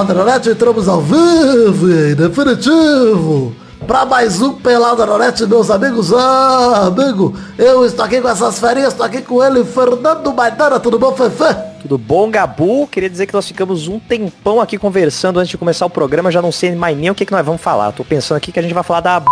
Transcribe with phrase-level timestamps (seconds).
[0.00, 3.54] Peladronete, entramos ao vivo e definitivo
[3.86, 6.10] para mais um Peladronete, meus amigos.
[6.10, 10.98] Ah, amigo, eu estou aqui com essas ferinhas, estou aqui com ele, Fernando Maidana, tudo
[10.98, 11.54] bom, Fefe?
[11.82, 12.86] Tudo bom, Gabu?
[12.86, 16.40] Queria dizer que nós ficamos um tempão aqui conversando antes de começar o programa, já
[16.40, 17.92] não sei mais nem o que, que nós vamos falar.
[17.92, 19.22] Tô pensando aqui que a gente vai falar da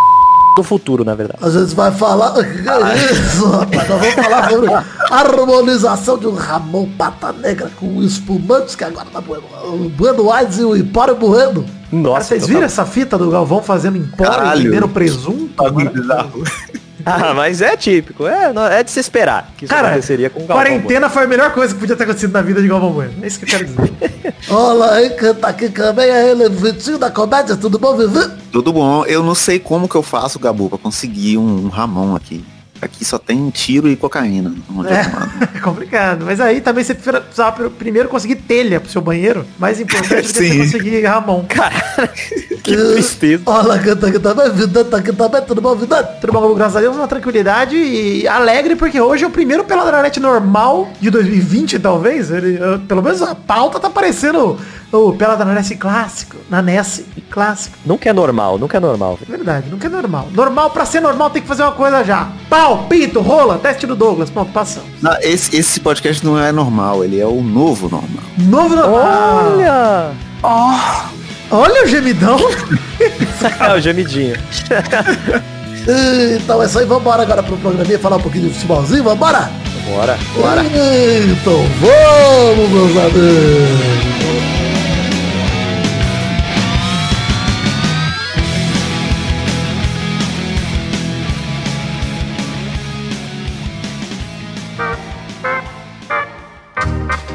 [0.58, 1.38] do futuro, na verdade.
[1.40, 2.34] A gente vai falar.
[2.42, 4.70] Isso, rapaz, nós vamos falar sobre
[5.10, 9.44] harmonização de um Ramon Pata Negra com espumantes que agora tá bueno.
[9.64, 11.64] O Bueno Aires e o Empório Bueno.
[11.92, 15.72] Nossa, vocês viram essa fita do Galvão fazendo Empório e primeiro presunto?
[15.72, 16.42] bizarro.
[17.28, 20.46] Ah, mas é típico, é, é de se esperar que isso Cara, aconteceria com o
[20.46, 21.10] Galvão quarentena Bueno.
[21.10, 23.14] foi a melhor coisa que podia ter acontecido na vida de Galvão Bueno.
[23.22, 24.34] É isso que eu quero dizer.
[24.50, 28.30] Olá, aí, canta aqui também é ele, Vitinho da Comédia, tudo bom, Vivi?
[28.52, 32.14] Tudo bom, eu não sei como que eu faço, Gabu, pra conseguir um, um Ramon
[32.14, 32.44] aqui.
[32.80, 34.54] Aqui só tem tiro e cocaína.
[34.88, 36.24] é, é complicado.
[36.24, 39.44] Mas aí também você precisava primeiro conseguir telha pro seu banheiro.
[39.58, 41.44] Mais importante do que você conseguir Ramon.
[41.48, 42.08] Cara,
[42.62, 43.42] que tristeza.
[43.46, 46.02] Olha, canta aqui também, vida, tá aqui também, tudo bom, vida?
[46.02, 50.20] Tudo bom, graças a Deus, uma tranquilidade e alegre, porque hoje é o primeiro Peladranete
[50.20, 52.30] normal de 2020, talvez.
[52.30, 54.58] Ele, pelo menos a pauta tá parecendo
[54.92, 57.76] o Pelada na NES clássico, na NES clássico.
[57.84, 59.18] Nunca é normal, nunca é normal.
[59.26, 60.28] Verdade, nunca é normal.
[60.32, 62.28] Normal, pra ser normal, tem que fazer uma coisa já.
[62.48, 64.30] Pau, pito, rola, teste do Douglas.
[64.30, 64.88] Pronto, passamos.
[65.02, 68.24] Não, esse, esse podcast não é normal, ele é o novo normal.
[68.38, 69.52] Novo normal.
[69.54, 70.12] Olha!
[70.42, 71.18] Oh.
[71.50, 72.36] Olha o gemidão.
[73.60, 74.36] é, o gemidinho.
[76.36, 79.50] então é isso aí, vambora agora pro programinha falar um pouquinho de futebolzinho, vambora?
[79.86, 80.62] Bora, bora.
[80.62, 84.07] Então vamos, meus amigos.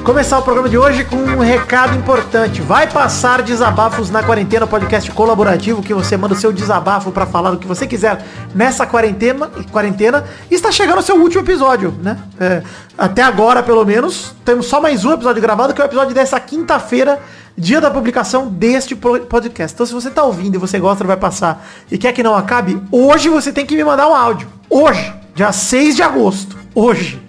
[0.03, 2.62] Começar o programa de hoje com um recado importante.
[2.62, 7.52] Vai passar desabafos na quarentena, podcast colaborativo que você manda o seu desabafo para falar
[7.52, 8.22] do que você quiser
[8.53, 9.50] nessa quarentena.
[9.72, 12.19] Quarentena está chegando o seu último episódio, né?
[12.38, 12.62] É,
[12.97, 16.38] até agora, pelo menos, temos só mais um episódio gravado, que é o episódio dessa
[16.38, 17.22] quinta-feira,
[17.58, 19.74] dia da publicação deste podcast.
[19.74, 22.78] Então, se você tá ouvindo e você gosta, vai passar e quer que não acabe,
[22.91, 24.50] hoje você tem que me mandar um áudio.
[24.70, 26.58] Hoje, dia 6 de agosto.
[26.75, 27.22] Hoje.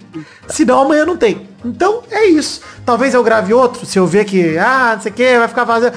[0.49, 1.54] Senão amanhã não tem.
[1.65, 2.61] Então é isso.
[2.85, 5.63] Talvez eu grave outro, se eu ver que, ah, não sei o que, vai ficar
[5.63, 5.91] vazio.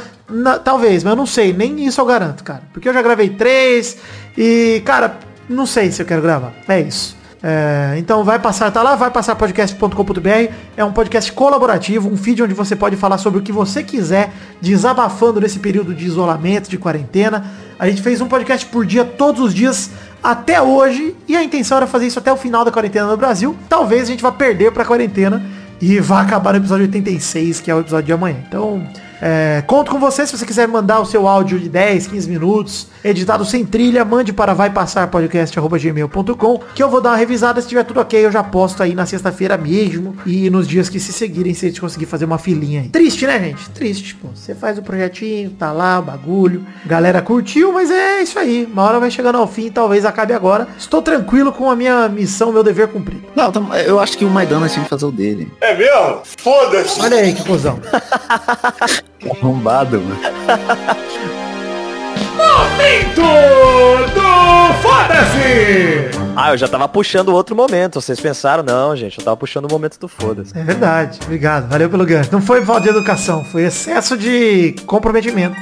[0.65, 1.53] talvez, mas eu não sei.
[1.53, 2.63] Nem isso eu garanto, cara.
[2.73, 3.99] Porque eu já gravei três
[4.37, 5.19] e, cara,
[5.49, 6.53] não sei se eu quero gravar.
[6.67, 7.18] É isso.
[7.43, 10.53] É, então vai passar, tá lá, vai passar podcast.com.br.
[10.77, 14.33] É um podcast colaborativo, um feed onde você pode falar sobre o que você quiser,
[14.61, 17.45] desabafando nesse período de isolamento, de quarentena.
[17.79, 19.91] A gente fez um podcast por dia, todos os dias,
[20.23, 23.57] até hoje, e a intenção era fazer isso até o final da quarentena no Brasil.
[23.69, 25.43] Talvez a gente vá perder pra quarentena
[25.81, 28.39] e vá acabar no episódio 86, que é o episódio de amanhã.
[28.49, 28.85] Então,
[29.23, 32.89] é, conto com você se você quiser mandar o seu áudio de 10, 15 minutos,
[33.05, 38.01] editado sem trilha, mande para vaipassarpodcast.gmail.com que eu vou dar uma revisada, se tiver tudo
[38.01, 41.67] ok, eu já posto aí na sexta-feira mesmo e nos dias que se seguirem, se
[41.67, 42.89] a gente conseguir fazer uma filinha aí.
[42.89, 43.71] Triste, né, gente?
[43.71, 44.29] Triste, pô.
[44.35, 48.69] Você faz o projetinho, tá lá, o bagulho, galera curtiu, mas é isso aí.
[48.71, 50.69] Uma hora vai chegando ao fim, talvez acabe agora.
[50.79, 53.23] Estou tranquilo com a minha missão, meu dever cumprido.
[53.35, 55.51] Não, eu acho que o Maidana tinha que fazer o dele.
[55.61, 56.23] É mesmo?
[56.39, 57.01] Foda-se!
[57.01, 57.79] Olha aí que cuzão.
[59.31, 61.39] Arrombado, mano.
[62.79, 63.23] Momento
[64.15, 66.17] do Foda-se!
[66.37, 68.01] Ah, eu já tava puxando outro momento.
[68.01, 68.63] Vocês pensaram?
[68.63, 70.57] Não, gente, eu tava puxando o momento do Foda-se.
[70.57, 71.19] É verdade.
[71.25, 71.69] Obrigado.
[71.69, 72.31] Valeu pelo gancho.
[72.31, 75.57] Não foi falta de educação, foi excesso de comprometimento.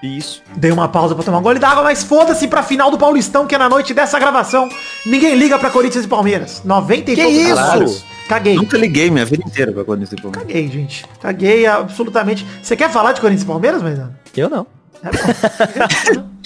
[0.00, 0.44] Isso.
[0.54, 3.54] Dei uma pausa pra tomar um gole d'água, mas foda-se pra final do Paulistão, que
[3.56, 4.68] é na noite dessa gravação.
[5.04, 6.62] Ninguém liga pra Corinthians e Palmeiras.
[6.64, 8.06] 90 e Que isso?
[8.28, 8.54] Caguei.
[8.54, 10.46] Nunca liguei minha vida inteira pra Corinthians e Palmeiras.
[10.46, 11.04] Caguei, gente.
[11.20, 12.46] Caguei absolutamente.
[12.62, 13.98] Você quer falar de Corinthians e Palmeiras, mas
[14.36, 14.68] Eu não.
[15.02, 16.30] É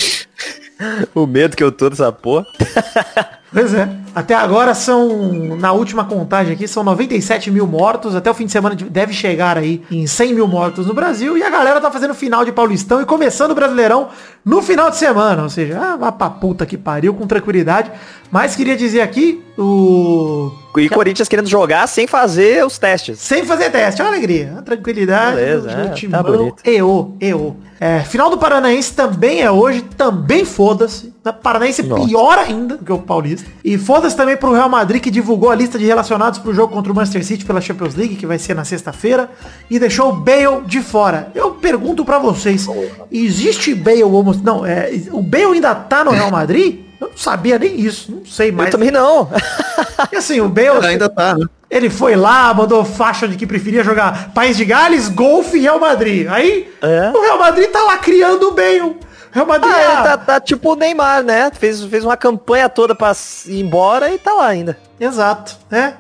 [1.15, 2.47] o medo que eu tô dessa porra.
[3.55, 3.88] Pois é.
[4.12, 8.17] Até agora são, na última contagem aqui, são 97 mil mortos.
[8.17, 11.38] Até o fim de semana deve chegar aí em 100 mil mortos no Brasil.
[11.38, 14.09] E a galera tá fazendo final de Paulistão e começando o Brasileirão
[14.44, 15.44] no final de semana.
[15.44, 17.93] Ou seja, ah, vá pra puta que pariu, com tranquilidade.
[18.29, 20.50] Mas queria dizer aqui, o...
[20.77, 23.20] E Corinthians querendo jogar sem fazer os testes.
[23.20, 25.37] Sem fazer teste, é uma alegria, tranquilidade.
[25.37, 26.56] Beleza, é, tá bonito.
[26.65, 27.56] EO, EO.
[27.81, 31.12] É, final do Paranaense também é hoje, também foda-se.
[31.43, 32.06] Paranaense Nossa.
[32.06, 33.50] pior ainda do que o Paulista.
[33.65, 36.93] E foda-se também pro Real Madrid que divulgou a lista de relacionados pro jogo contra
[36.93, 39.31] o Manchester City pela Champions League, que vai ser na sexta-feira,
[39.71, 41.31] e deixou o Bale de fora.
[41.35, 42.67] Eu pergunto para vocês,
[43.11, 44.35] existe Bale homo...
[44.43, 46.83] Não, é, o Bale ainda tá no Real Madrid?
[47.00, 48.69] Eu não sabia nem isso, não sei mais.
[48.69, 49.31] Eu também não.
[50.12, 50.85] E assim, o Bale...
[50.85, 51.46] ainda tá, né?
[51.70, 55.79] Ele foi lá, mandou faixa de que preferia jogar País de Gales, Golfe e Real
[55.79, 56.26] Madrid.
[56.29, 57.11] Aí É.
[57.14, 58.81] o Real Madrid tá lá criando o Bale.
[58.81, 58.96] O
[59.32, 61.50] Real Madrid Ah, ele ah, tá, tá tipo o Neymar, né?
[61.52, 63.12] Fez, fez uma campanha toda pra
[63.46, 64.79] ir embora e tá lá ainda.
[65.00, 65.94] Exato, né?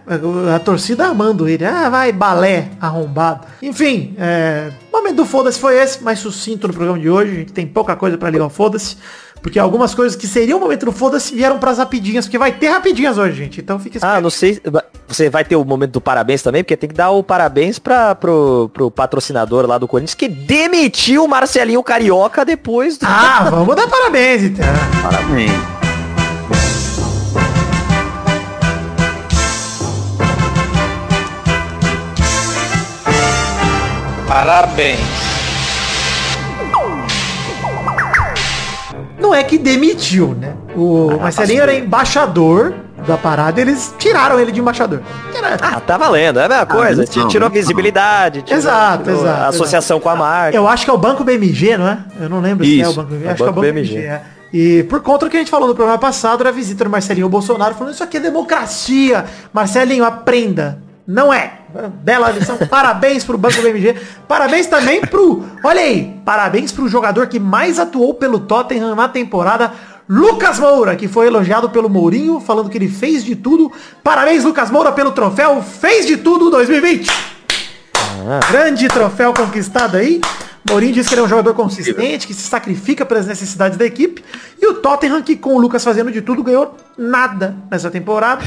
[0.54, 1.64] A torcida amando ele.
[1.64, 3.46] Ah, vai, balé, arrombado.
[3.60, 4.70] Enfim, é...
[4.92, 7.32] o momento do foda-se foi esse, mais sucinto no programa de hoje.
[7.32, 8.96] A gente tem pouca coisa pra ligar o foda-se.
[9.44, 12.68] Porque algumas coisas que seriam o momento do foda-se vieram pras rapidinhas, porque vai ter
[12.68, 13.60] rapidinhas hoje, gente.
[13.60, 14.58] Então fica Ah, não sei.
[15.06, 18.14] Você vai ter o momento do parabéns também, porque tem que dar o parabéns pra,
[18.14, 23.04] pro, pro patrocinador lá do Corinthians, que demitiu o Marcelinho Carioca depois do.
[23.04, 24.64] Ah, vamos dar parabéns então.
[25.02, 25.52] Parabéns.
[34.26, 35.33] Parabéns.
[39.18, 40.54] Não é que demitiu, né?
[40.74, 42.74] O Marcelinho era embaixador
[43.06, 45.00] da parada, eles tiraram ele de embaixador.
[45.34, 47.02] Era- Ah, tá valendo, é a mesma coisa.
[47.02, 47.54] não, Ti- tirou não.
[47.54, 50.56] visibilidade, tirou, Exato, tirou exato, a associação com a marca.
[50.56, 51.98] Eu acho que é o Banco BMG, não é?
[52.20, 53.24] Eu não lembro se é o Isso, Banco BMG.
[53.24, 53.92] é o acho que é o Banco Banco BMG.
[53.94, 54.06] BMG.
[54.06, 54.22] é.
[54.52, 56.90] E por conta do que a gente falou no programa passado, era a visita do
[56.90, 59.24] Marcelinho Bolsonaro, falando isso aqui é democracia.
[59.52, 60.78] Marcelinho, aprenda.
[61.06, 61.54] Não é.
[62.02, 62.56] Bela lição.
[62.70, 63.96] Parabéns pro Banco BMG.
[64.28, 65.44] Parabéns também pro.
[65.62, 66.20] Olha aí.
[66.24, 69.72] Parabéns pro jogador que mais atuou pelo Tottenham na temporada.
[70.08, 73.72] Lucas Moura, que foi elogiado pelo Mourinho, falando que ele fez de tudo.
[74.02, 77.10] Parabéns, Lucas Moura, pelo troféu Fez de Tudo 2020.
[78.50, 80.20] Grande troféu conquistado aí.
[80.68, 84.24] Mourinho disse que ele é um jogador consistente, que se sacrifica pelas necessidades da equipe.
[84.60, 88.42] E o Tottenham, que com o Lucas fazendo de tudo, ganhou nada nessa temporada.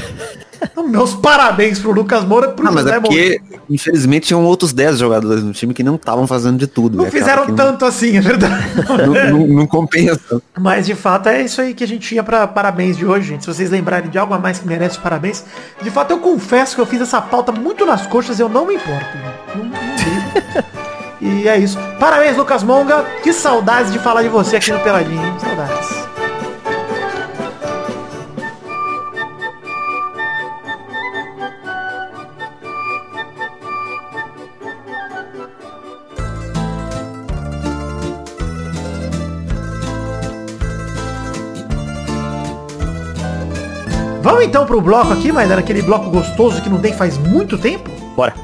[0.60, 4.72] Então, meus parabéns pro Lucas Moura, pro Ah, mas José é porque, infelizmente, tinham outros
[4.72, 6.96] 10 jogadores no time que não estavam fazendo de tudo.
[6.96, 8.64] Não acaba fizeram que não- tanto assim, é verdade.
[9.06, 10.42] Não, não- não compensa.
[10.58, 13.44] Mas de fato é isso aí que a gente tinha pra parabéns de hoje, gente.
[13.44, 15.44] Se vocês lembrarem de algo a mais que merece parabéns.
[15.80, 18.66] De fato, eu confesso que eu fiz essa pauta muito nas coxas e eu não
[18.66, 19.04] me importo.
[19.04, 19.56] gente.
[19.58, 19.97] Não, não.
[21.20, 21.78] E é isso.
[21.98, 23.04] Parabéns, Lucas Monga.
[23.22, 25.34] Que saudades de falar de você aqui no Peladinho, hein?
[25.38, 26.08] Saudades.
[44.20, 47.56] Vamos então pro bloco aqui, mas era aquele bloco gostoso que não tem faz muito
[47.56, 47.90] tempo?
[48.14, 48.34] Bora.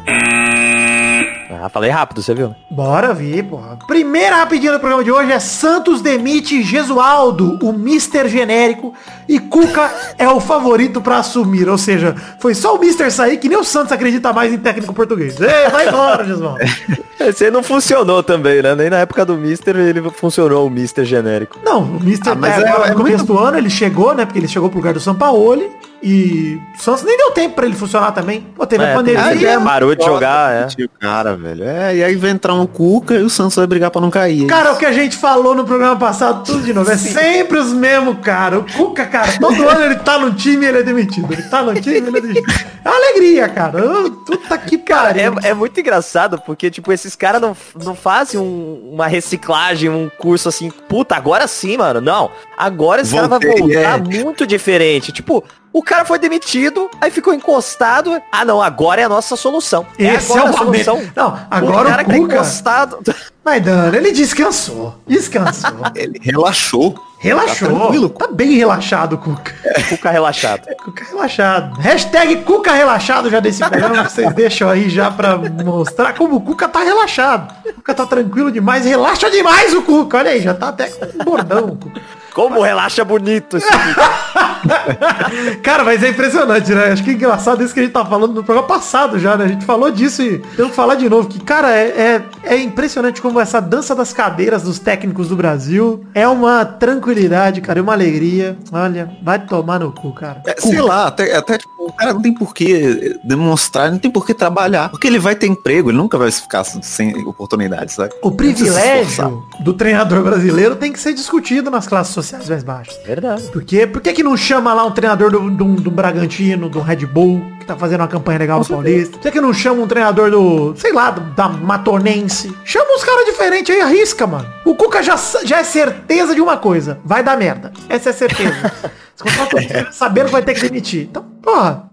[1.65, 2.55] Ah, falei rápido, você viu?
[2.75, 3.79] Bora ver, porra.
[3.87, 8.93] Primeira rapidinha do programa de hoje é Santos demite Gesualdo, o Mister genérico,
[9.29, 11.69] e Cuca é o favorito pra assumir.
[11.69, 14.93] Ou seja, foi só o Mister sair que nem o Santos acredita mais em técnico
[14.93, 15.41] português.
[15.41, 16.59] Ei, vai embora, Gesualdo.
[17.21, 18.75] Esse aí não funcionou também, né?
[18.75, 21.59] Nem na época do Mister ele funcionou o Mister genérico.
[21.65, 24.13] Não, o Mister Ah, mas é, é- é no começo muito- do ano ele chegou,
[24.15, 24.25] né?
[24.27, 25.71] Porque ele chegou pro lugar do Sampaoli.
[26.07, 28.47] E o Santos nem deu tempo pra ele funcionar também.
[28.55, 29.23] Pô, teve a É, pandemia.
[29.39, 30.67] tem- é, parou de jogar, é.
[30.85, 31.65] O cara, velho.
[31.65, 34.47] É, e aí vai entrar um Cuca e o Santos vai brigar pra não cair.
[34.47, 36.91] Cara, o que a gente falou no programa passado, tudo de novo.
[36.91, 38.59] É sempre os mesmos, cara.
[38.59, 41.33] O Cuca, cara, todo ano ele tá no time e ele é demitido.
[41.33, 42.53] Ele tá no time e ele é demitido.
[42.85, 43.79] É uma alegria, cara.
[43.79, 48.39] Eu- Puta que Cara, é, é muito engraçado, porque, tipo, esses caras não, não fazem
[48.39, 52.01] um- uma reciclagem, um curso assim, puta, agora sim, mano.
[52.01, 52.31] Não.
[52.57, 54.23] Agora esse cara vai Voltei, voltar é.
[54.23, 55.11] muito diferente.
[55.13, 55.43] Tipo,
[55.75, 58.23] o cara foi demitido, aí ficou encostado.
[58.31, 59.85] Ah, não, agora é a nossa solução.
[59.99, 60.97] Esse é agora o a solução.
[60.97, 61.13] momento.
[61.17, 62.99] Não, agora o cara o que tá Cuca- encostado.
[63.45, 64.95] Mas, Dano, ele descansou.
[65.07, 65.71] Descansou.
[65.95, 66.95] Ele relaxou.
[67.25, 67.71] Relaxou.
[67.71, 68.09] Tá tranquilo.
[68.11, 69.55] Tá bem relaxado, Cuca.
[69.89, 70.69] Cuca relaxado.
[70.85, 71.81] Cuca relaxado.
[71.81, 74.05] Hashtag Cuca relaxado já desse programa.
[74.05, 77.51] Vocês deixam aí já pra mostrar como o Cuca tá relaxado.
[77.67, 78.85] O Cuca tá tranquilo demais.
[78.85, 80.19] Relaxa demais o Cuca.
[80.19, 81.77] Olha aí, já tá até com bordão.
[81.77, 82.03] Cuca.
[82.35, 83.69] Como relaxa bonito esse
[85.63, 86.93] Cara, mas é impressionante, né?
[86.93, 89.45] Acho que é engraçado isso que a gente tá falando no programa passado já, né?
[89.45, 91.29] A gente falou disso e temos que falar de novo.
[91.29, 96.05] Que, cara, é, é, é impressionante como essa dança das cadeiras dos técnicos do Brasil
[96.15, 98.57] é uma tranquilidade, cara, é uma alegria.
[98.73, 100.43] Olha, vai tomar no cu, cara.
[100.47, 104.11] É, sei lá, até, até tipo, o cara não tem por que demonstrar, não tem
[104.11, 104.89] por que trabalhar.
[104.91, 108.13] Porque ele vai ter emprego, ele nunca vai ficar sem oportunidade, sabe?
[108.23, 112.97] O privilégio do treinador brasileiro tem que ser discutido nas classes sociais mais baixas.
[113.07, 113.43] Verdade.
[113.53, 113.87] Por quê?
[113.87, 117.43] Por que, que não chama lá um treinador do, do, do Bragantino, do Red Bull,
[117.61, 119.13] que tá fazendo uma campanha legal no Paulista?
[119.13, 122.34] Por que, que não chama um treinador do, sei lá, do- da Matonense?
[122.65, 124.53] Chama uns caras diferentes aí, arrisca, mano.
[124.65, 126.99] O Cuca já, já é certeza de uma coisa.
[127.05, 127.73] Vai dar merda.
[127.89, 128.73] Essa é certeza.
[129.15, 131.03] Você contrata um cara sabendo que vai ter que demitir.
[131.03, 131.89] Então, porra.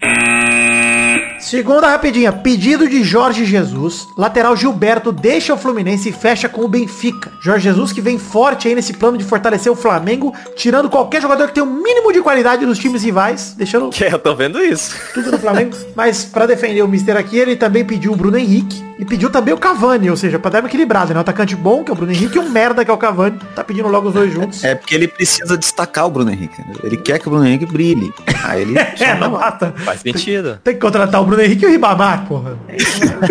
[1.42, 4.08] Segunda rapidinha, pedido de Jorge Jesus.
[4.16, 7.32] Lateral Gilberto deixa o Fluminense e fecha com o Benfica.
[7.42, 11.48] Jorge Jesus que vem forte aí nesse plano de fortalecer o Flamengo, tirando qualquer jogador
[11.48, 14.62] que tem o um mínimo de qualidade nos times rivais, deixando Que eu tô vendo
[14.62, 14.96] isso.
[15.14, 15.76] tudo no Flamengo.
[15.96, 19.52] Mas pra defender o Mister aqui, ele também pediu o Bruno Henrique e pediu também
[19.52, 21.18] o Cavani, ou seja, pra dar uma equilibrada, né?
[21.18, 23.40] Um atacante bom, que é o Bruno Henrique, e um merda, que é o Cavani.
[23.56, 24.64] Tá pedindo logo os dois juntos.
[24.64, 26.62] É porque ele precisa destacar o Bruno Henrique.
[26.62, 26.76] né?
[26.84, 28.14] Ele quer que o Bruno Henrique brilhe.
[28.44, 29.74] Aí ele É, não basta.
[29.78, 30.60] Faz sentido.
[30.64, 32.58] Tem que contratar o Bruno Henrique e o Ribamar, porra.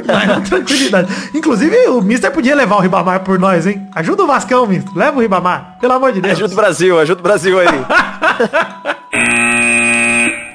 [0.06, 1.12] Na tranquilidade.
[1.34, 3.86] Inclusive, o Mister podia levar o Ribamar por nós, hein?
[3.94, 4.96] Ajuda o Vascão, Mister.
[4.96, 5.76] Leva o Ribamar.
[5.78, 6.32] Pelo amor de Deus.
[6.32, 7.68] Ajuda o Brasil, ajuda o Brasil aí.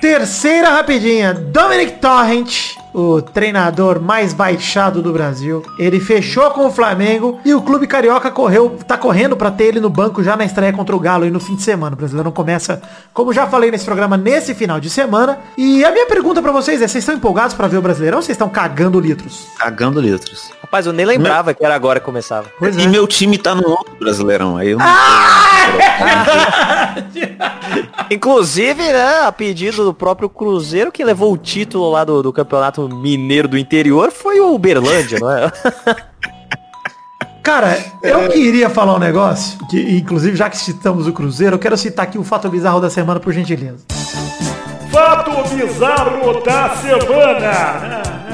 [0.05, 1.33] Terceira rapidinha.
[1.33, 5.63] Dominic Torrent, o treinador mais baixado do Brasil.
[5.79, 9.79] Ele fechou com o Flamengo e o clube carioca correu, tá correndo pra ter ele
[9.79, 11.95] no banco já na estreia contra o Galo e no fim de semana.
[11.95, 12.79] O brasileiro não começa,
[13.15, 15.39] como já falei nesse programa, nesse final de semana.
[15.57, 18.21] E a minha pergunta pra vocês é, vocês estão empolgados pra ver o Brasileirão ou
[18.21, 19.47] vocês estão cagando litros?
[19.57, 20.51] Cagando litros.
[20.62, 22.45] Rapaz, eu nem lembrava que era agora que começava.
[22.59, 22.88] Pois E é.
[22.88, 24.55] meu time tá no outro brasileirão.
[24.55, 24.85] Aí eu não
[28.09, 32.88] Inclusive, né, a pedido do próprio Cruzeiro, que levou o título lá do, do Campeonato
[32.88, 35.51] Mineiro do Interior, foi o Uberlândia, não é?
[37.41, 41.77] Cara, eu queria falar um negócio, que inclusive já que citamos o Cruzeiro, eu quero
[41.77, 43.85] citar aqui o fato bizarro da semana, por gentileza.
[44.91, 48.25] Fato bizarro da semana.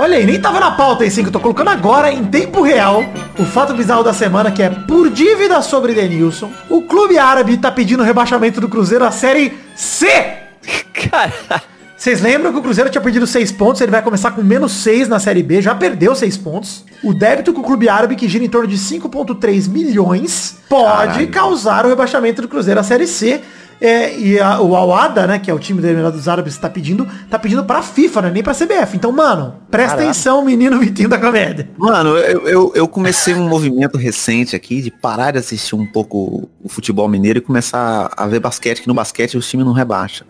[0.00, 3.04] Olha aí, nem tava na pauta esse que eu tô colocando agora em tempo real.
[3.36, 7.72] O fato bizarro da semana que é por dívida sobre Denilson, o clube árabe tá
[7.72, 10.06] pedindo o rebaixamento do Cruzeiro à série C.
[11.10, 11.32] Cara,
[11.96, 15.08] Vocês lembram que o Cruzeiro tinha perdido 6 pontos, ele vai começar com menos 6
[15.08, 16.84] na Série B, já perdeu 6 pontos.
[17.02, 21.28] O débito com o clube árabe, que gira em torno de 5,3 milhões, pode Caralho.
[21.28, 23.40] causar o rebaixamento do Cruzeiro à Série C.
[23.80, 27.06] É, e a- o Al-Ada, né, que é o time da Emirados Árabes, tá pedindo,
[27.30, 28.96] tá pedindo pra FIFA, né, nem pra CBF.
[28.96, 31.68] Então, mano, presta atenção, menino Vitinho da comédia.
[31.78, 36.48] Mano, eu, eu, eu comecei um movimento recente aqui de parar de assistir um pouco
[36.62, 40.26] o futebol mineiro e começar a ver basquete, que no basquete os times não rebaixam.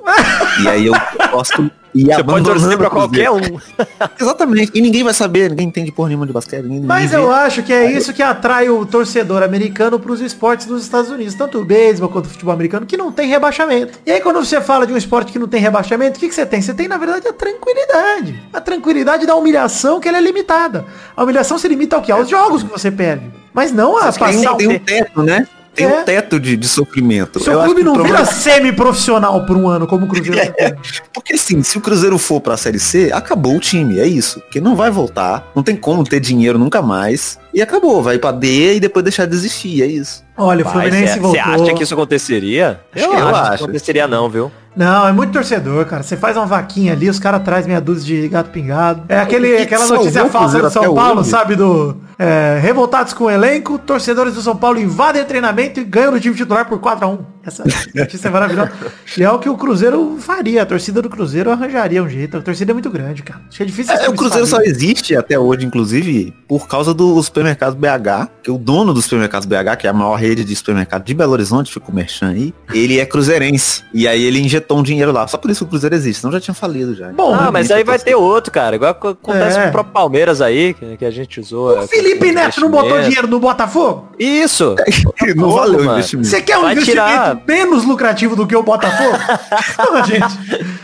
[0.62, 0.94] e aí eu
[1.30, 1.70] posso
[2.02, 3.40] ir você pode torcer pra qualquer um.
[4.20, 4.72] Exatamente.
[4.74, 6.62] E ninguém vai saber, ninguém entende porra nenhuma de basquete.
[6.64, 7.34] Ninguém, Mas ninguém eu vê.
[7.34, 11.58] acho que é isso que atrai o torcedor americano pros esportes dos Estados Unidos, tanto
[11.58, 13.98] o beisebol quanto o futebol americano, que não tem rebaixamento.
[14.06, 16.34] E aí quando você fala de um esporte que não tem rebaixamento, o que, que
[16.34, 16.60] você tem?
[16.62, 18.40] Você tem, na verdade, a tranquilidade.
[18.52, 20.84] A tranquilidade da humilhação, que ela é limitada.
[21.16, 22.12] A humilhação se limita ao quê?
[22.12, 23.30] Aos jogos que você perde.
[23.52, 24.54] Mas não a Tem, passar...
[24.56, 25.46] tem um teto, né?
[25.78, 26.00] Tem É.
[26.00, 27.38] um teto de, de sofrimento.
[27.42, 30.36] Seu Eu acho clube que não problema- vira semi-profissional por um ano, como o Cruzeiro
[30.36, 30.76] tá tendo.
[31.12, 34.40] Porque assim, se o Cruzeiro for pra Série C, acabou o time, é isso.
[34.40, 37.38] Porque não vai voltar, não tem como ter dinheiro nunca mais.
[37.54, 40.22] E acabou, vai pra D e depois deixar de existir, é isso.
[40.36, 41.40] Olha, o Fluminense Você voltou.
[41.42, 42.80] acha que isso aconteceria?
[42.94, 43.48] Acho que eu que acho.
[43.48, 44.52] Não aconteceria não, viu?
[44.78, 46.04] Não, é muito torcedor, cara.
[46.04, 49.02] Você faz uma vaquinha ali, os caras trazem meia dúzia de gato pingado.
[49.08, 51.30] É aquele, aquela notícia falsa do São Paulo, hoje?
[51.30, 51.56] sabe?
[51.56, 56.12] Do é, revoltados com o elenco, torcedores do São Paulo invadem o treinamento e ganham
[56.12, 57.18] no time titular por 4x1.
[57.44, 57.64] Essa
[57.94, 58.72] notícia é maravilhosa.
[59.16, 60.62] E é o que o Cruzeiro faria.
[60.62, 62.36] A torcida do Cruzeiro arranjaria um jeito.
[62.36, 63.40] A torcida é muito grande, cara.
[63.48, 67.22] Acho que é difícil É, o Cruzeiro só existe até hoje, inclusive, por causa do
[67.22, 71.04] supermercado BH, que o dono do supermercado BH, que é a maior rede de supermercado
[71.04, 73.82] de Belo Horizonte, ficou merchan aí, ele é cruzeirense.
[73.94, 75.26] E aí ele injetou um dinheiro lá.
[75.26, 77.08] Só por isso que o Cruzeiro existe, senão já tinha falido já.
[77.12, 78.76] Bom, ah, mas aí vai ter outro, cara.
[78.76, 79.62] Igual ac- acontece É.
[79.62, 81.78] com o próprio Palmeiras aí, que, a gente usou.
[81.78, 84.08] O Felipe Neto não botou dinheiro no Botafogo?
[84.18, 84.74] Isso!
[85.36, 86.28] não valeu o investimento.
[86.28, 87.27] Você quer um Vai investimento tirar.
[87.46, 89.16] Menos lucrativo do que o Botafogo?
[89.76, 90.38] Pô, gente.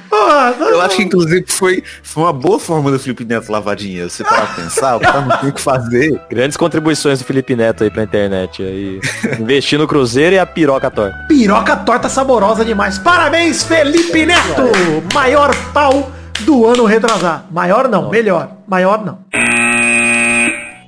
[0.09, 0.17] Pô,
[0.65, 4.09] Eu acho que inclusive foi, foi uma boa forma do Felipe Neto lavar dinheiro.
[4.09, 6.21] Você para pensar, o cara não tem o que fazer.
[6.31, 8.63] Grandes contribuições do Felipe Neto aí pra internet.
[8.63, 9.01] Aí.
[9.39, 11.17] Investir no Cruzeiro e a piroca torta.
[11.29, 12.99] Piroca torta saborosa demais.
[12.99, 14.63] Parabéns, Felipe Neto!
[15.13, 16.11] Maior pau
[16.41, 17.45] do ano retrasado.
[17.51, 18.51] Maior não, melhor.
[18.67, 19.19] Maior não.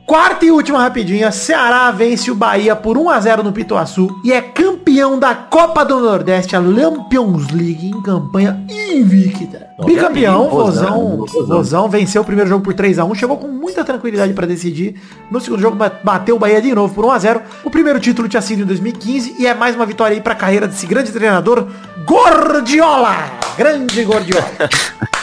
[0.06, 4.32] Quarta e última rapidinha, Ceará vence o Bahia por 1 a 0 no Pituaçu e
[4.32, 9.66] é campeão da Copa do Nordeste, a Lampions League, em campanha invicta.
[9.84, 14.32] Bicampeão, Vozão, Vozão, venceu o primeiro jogo por 3 a 1 chegou com muita tranquilidade
[14.32, 14.94] para decidir.
[15.28, 17.98] No segundo jogo ba- bateu o Bahia de novo por 1 a 0 O primeiro
[17.98, 20.86] título tinha sido em 2015 e é mais uma vitória aí para a carreira desse
[20.86, 21.66] grande treinador,
[22.06, 23.16] Gordiola.
[23.58, 24.46] Grande Gordiola.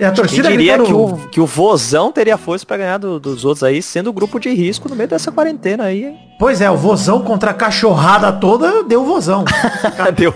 [0.00, 0.86] E a Quem torcida diria gritando-
[1.18, 4.40] que o, que o Vozão teria força pra ganhar do- dos outros aí, sendo grupo
[4.40, 6.18] de risco no meio dessa quarentena aí, hein?
[6.40, 9.44] Pois é, o vozão contra a cachorrada toda deu vozão.
[10.16, 10.32] Deu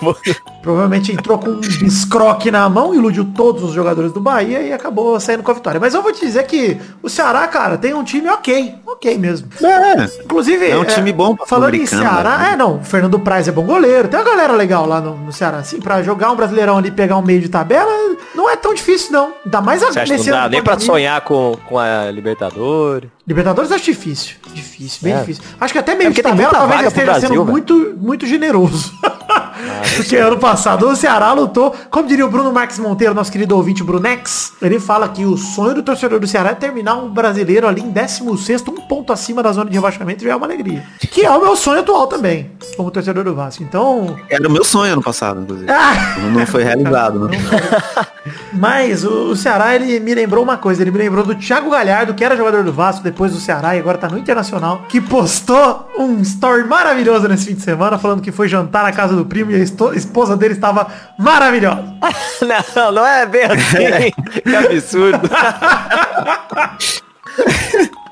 [0.61, 5.18] Provavelmente entrou com um biscroque na mão, iludiu todos os jogadores do Bahia e acabou
[5.18, 5.80] saindo com a vitória.
[5.80, 8.75] Mas eu vou te dizer que o Ceará, cara, tem um time ok.
[8.87, 9.49] Ok mesmo.
[9.62, 12.50] É, Inclusive, É um time bom pra Falando em Ceará, né?
[12.52, 14.06] é não, o Fernando Praz é bom goleiro.
[14.06, 15.56] Tem uma galera legal lá no, no Ceará.
[15.56, 17.90] Assim, pra jogar um brasileirão ali e pegar um meio de tabela,
[18.34, 19.32] não é tão difícil, não.
[19.42, 23.13] Ainda mais Você acha nesse não dá nem pra sonhar com, com a Libertadores?
[23.26, 24.35] Libertadores acho difícil.
[24.52, 25.21] Difícil, bem É.
[25.21, 25.43] difícil.
[25.59, 28.93] Acho que até meio porque de tabela talvez esteja sendo Brasil, muito, muito generoso.
[29.02, 29.50] Ah,
[29.97, 33.83] Porque ano passado o Ceará lutou, como diria o Bruno Marques Monteiro, nosso querido ouvinte
[33.85, 37.81] Brunex, ele fala que o sonho do torcedor do Ceará é terminar um brasileiro ali
[37.81, 40.85] em 16 um ponto acima da zona de rebaixamento e já é uma alegria.
[41.11, 43.62] Que é o meu sonho atual também, como torcedor do Vasco.
[43.62, 45.71] Então, Era o meu sonho ano passado, inclusive.
[45.71, 47.38] ah, Não foi realizado, né?
[48.52, 52.14] Mas o, o Ceará, ele me lembrou uma coisa, ele me lembrou do Thiago Galhardo,
[52.14, 55.88] que era jogador do Vasco, depois do Ceará e agora tá no Internacional, que postou
[55.97, 59.52] um story maravilhoso nesse fim de semana, falando que foi jantar na casa do primo
[59.52, 61.94] e a esposa dele estava maravilhosa.
[62.75, 64.11] Não, não é bem assim.
[64.42, 65.30] que absurdo.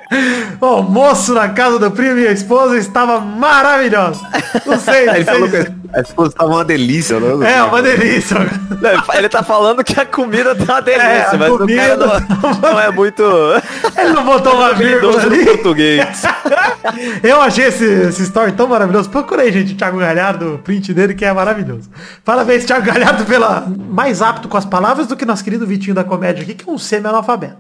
[0.61, 4.21] O almoço na casa do primo e a esposa estava maravilhosa.
[4.67, 7.53] Não sei, não Ele falou que a esposa tava uma delícia, né?
[7.57, 8.37] É, uma delícia.
[8.39, 11.83] Não, Ele tá falando que a comida tá uma delícia, É, a mas o comida-
[11.83, 13.23] cara não, não é muito
[13.97, 15.45] Ele não botou uma vírgula no ali.
[15.45, 16.23] português.
[17.23, 19.09] Eu achei esse, esse story tão maravilhoso.
[19.09, 21.89] Procurei, gente, o Thiago Galhardo, o print dele, que é maravilhoso.
[22.25, 26.05] Parabéns, Thiago Galhardo, pela mais apto com as palavras do que nosso querido Vitinho da
[26.05, 27.57] comédia aqui, que é um semi-analfabeto.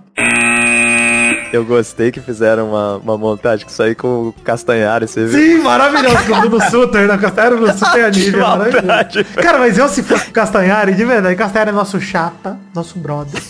[1.52, 5.38] Eu gostei que fizeram uma, uma montagem com isso aí com o Castanhari, você viu?
[5.38, 7.18] Sim, maravilhoso, com o Bruno Sutter, né?
[7.18, 9.34] Castanhari Bruno Sutter é nível, maldade, maravilhoso.
[9.34, 13.40] Cara, mas eu se fosse o Castanhari, de verdade, Castanhari é nosso chapa, nosso brother.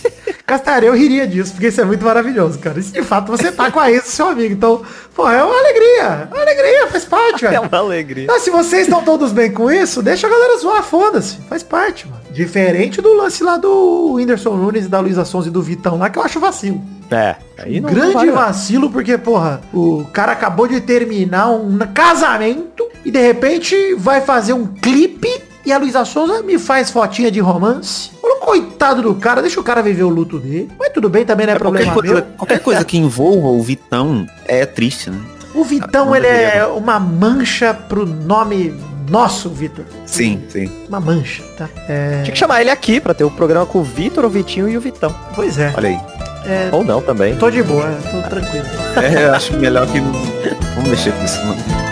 [0.46, 2.80] Castanhari, eu riria disso, porque isso é muito maravilhoso, cara.
[2.80, 4.52] De fato você tá com a ex do seu amigo.
[4.52, 4.82] Então,
[5.14, 6.28] pô, é uma alegria.
[6.30, 7.62] É uma alegria, faz parte, É velho.
[7.62, 8.24] uma alegria.
[8.24, 11.36] Então, se vocês estão todos bem com isso, deixa a galera zoar, foda-se.
[11.48, 12.20] Faz parte, mano.
[12.32, 16.10] Diferente do lance lá do Whindersson Nunes e da Luísa Sons e do Vitão lá,
[16.10, 16.82] que eu acho vacilo.
[17.10, 22.88] É, aí não Grande vale- vacilo, porque, porra, o cara acabou de terminar um casamento
[23.04, 25.28] e de repente vai fazer um clipe
[25.64, 28.10] e a Luísa Souza me faz fotinha de romance.
[28.22, 30.70] Olha o coitado do cara, deixa o cara viver o luto dele.
[30.78, 32.24] Mas tudo bem, também não é, Qualquer problema coisa, meu.
[32.36, 35.18] qualquer coisa que envolva o Vitão é triste, né?
[35.54, 38.74] O Vitão, ele é deveria, uma mancha pro nome
[39.10, 39.84] nosso, Vitor.
[40.06, 40.70] Sim, sim.
[40.88, 41.68] Uma mancha, tá?
[41.88, 42.22] É...
[42.22, 44.76] Tinha que chamar ele aqui pra ter o programa com o Vitor, o Vitinho e
[44.78, 45.14] o Vitão.
[45.34, 45.72] Pois é.
[45.76, 46.00] Olha aí.
[46.46, 46.70] é...
[46.72, 47.36] Ou não também.
[47.36, 48.64] Tô de boa, tô tranquilo.
[48.96, 50.12] É, eu acho melhor que não.
[50.74, 51.91] Vamos mexer com isso, não.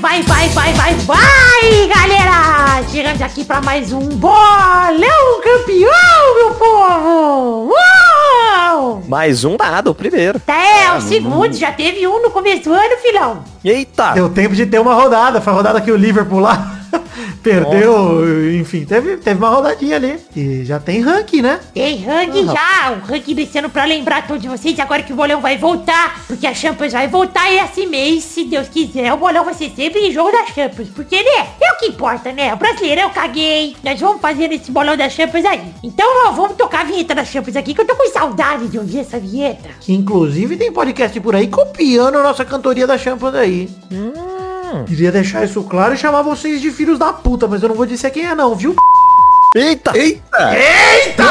[0.00, 2.82] Vai, vai, vai, vai, vai, galera!
[2.90, 7.72] Chegamos aqui pra mais um bolão campeão, meu povo!
[7.72, 9.02] Uau!
[9.08, 10.40] Mais um nada, o primeiro.
[10.46, 13.44] É, o segundo, já teve um no começo do ano, filão.
[13.64, 14.12] Eita!
[14.12, 15.40] Deu tempo de ter uma rodada.
[15.40, 16.76] Foi a rodada que o Liverpool lá
[17.46, 18.58] perdeu.
[18.60, 20.18] Enfim, teve, teve uma rodadinha ali.
[20.34, 21.60] E já tem ranking, né?
[21.72, 25.40] Tem ranking já, o ranking desse ano pra lembrar todos vocês, agora que o bolão
[25.40, 29.54] vai voltar, porque a Champions vai voltar esse mês, se Deus quiser, o bolão vai
[29.54, 33.02] ser sempre em jogo da Champions, porque, né, é o que importa, né, o brasileiro
[33.02, 35.62] eu caguei, nós vamos fazer esse bolão da Champions aí.
[35.82, 38.78] Então, ó, vamos tocar a vinheta da Champions aqui, que eu tô com saudade de
[38.78, 39.68] ouvir essa vinheta.
[39.80, 43.68] Que inclusive tem podcast por aí copiando a nossa cantoria da Champions aí.
[44.86, 47.86] Queria deixar isso claro e chamar vocês de filhos da puta, mas eu não vou
[47.86, 48.74] dizer quem é não, viu?
[49.54, 49.96] Eita!
[49.96, 51.26] Eita!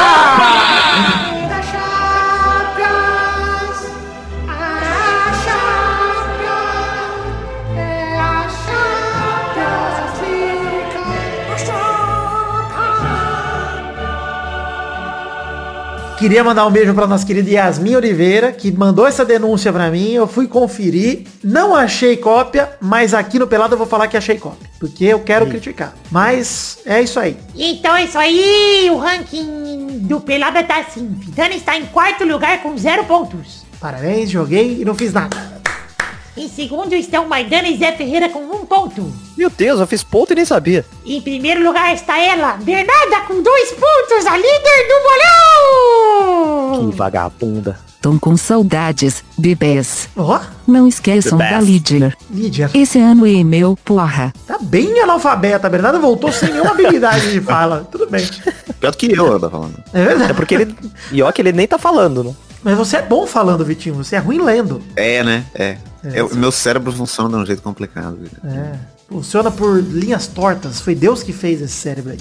[16.26, 20.10] Queria mandar um beijo pra nossa querida Yasmin Oliveira, que mandou essa denúncia pra mim.
[20.10, 24.36] Eu fui conferir, não achei cópia, mas aqui no Pelado eu vou falar que achei
[24.36, 24.68] cópia.
[24.80, 25.94] Porque eu quero criticar.
[26.10, 27.36] Mas é isso aí.
[27.54, 32.60] Então é isso aí, o ranking do Pelada tá assim, Vidana está em quarto lugar
[32.60, 33.64] com zero pontos.
[33.78, 35.62] Parabéns, joguei e não fiz nada.
[36.36, 39.10] Em segundo estão Maidana e Zé Ferreira com um ponto.
[39.38, 40.84] Meu Deus, eu fiz ponto e nem sabia.
[41.04, 44.94] Em primeiro lugar está ela, Bernarda, com dois pontos, a líder do
[46.72, 46.90] bolão!
[46.90, 47.78] Que vagabunda.
[48.02, 50.08] Tô com saudades, bebês.
[50.16, 51.64] Ó, Não esqueçam da best.
[51.64, 52.14] Lídia.
[52.30, 54.32] Lídia, Esse ano é meu, porra.
[54.46, 55.66] tá bem analfabeta.
[55.66, 57.88] A Bernarda voltou sem nenhuma habilidade de fala.
[57.90, 58.24] Tudo bem.
[58.78, 59.82] Pior do que eu, eu tô falando.
[59.92, 60.30] É verdade.
[60.30, 60.76] É porque ele.
[61.10, 62.32] E ó que ele nem tá falando, né?
[62.66, 63.94] Mas você é bom falando, Vitinho.
[63.94, 64.82] Você é ruim lendo.
[64.96, 65.46] É, né?
[65.54, 65.78] É.
[66.02, 68.18] É, o meu cérebro funciona de um jeito complicado.
[68.44, 68.76] É.
[69.08, 70.80] Funciona por linhas tortas.
[70.80, 72.18] Foi Deus que fez esse cérebro aí.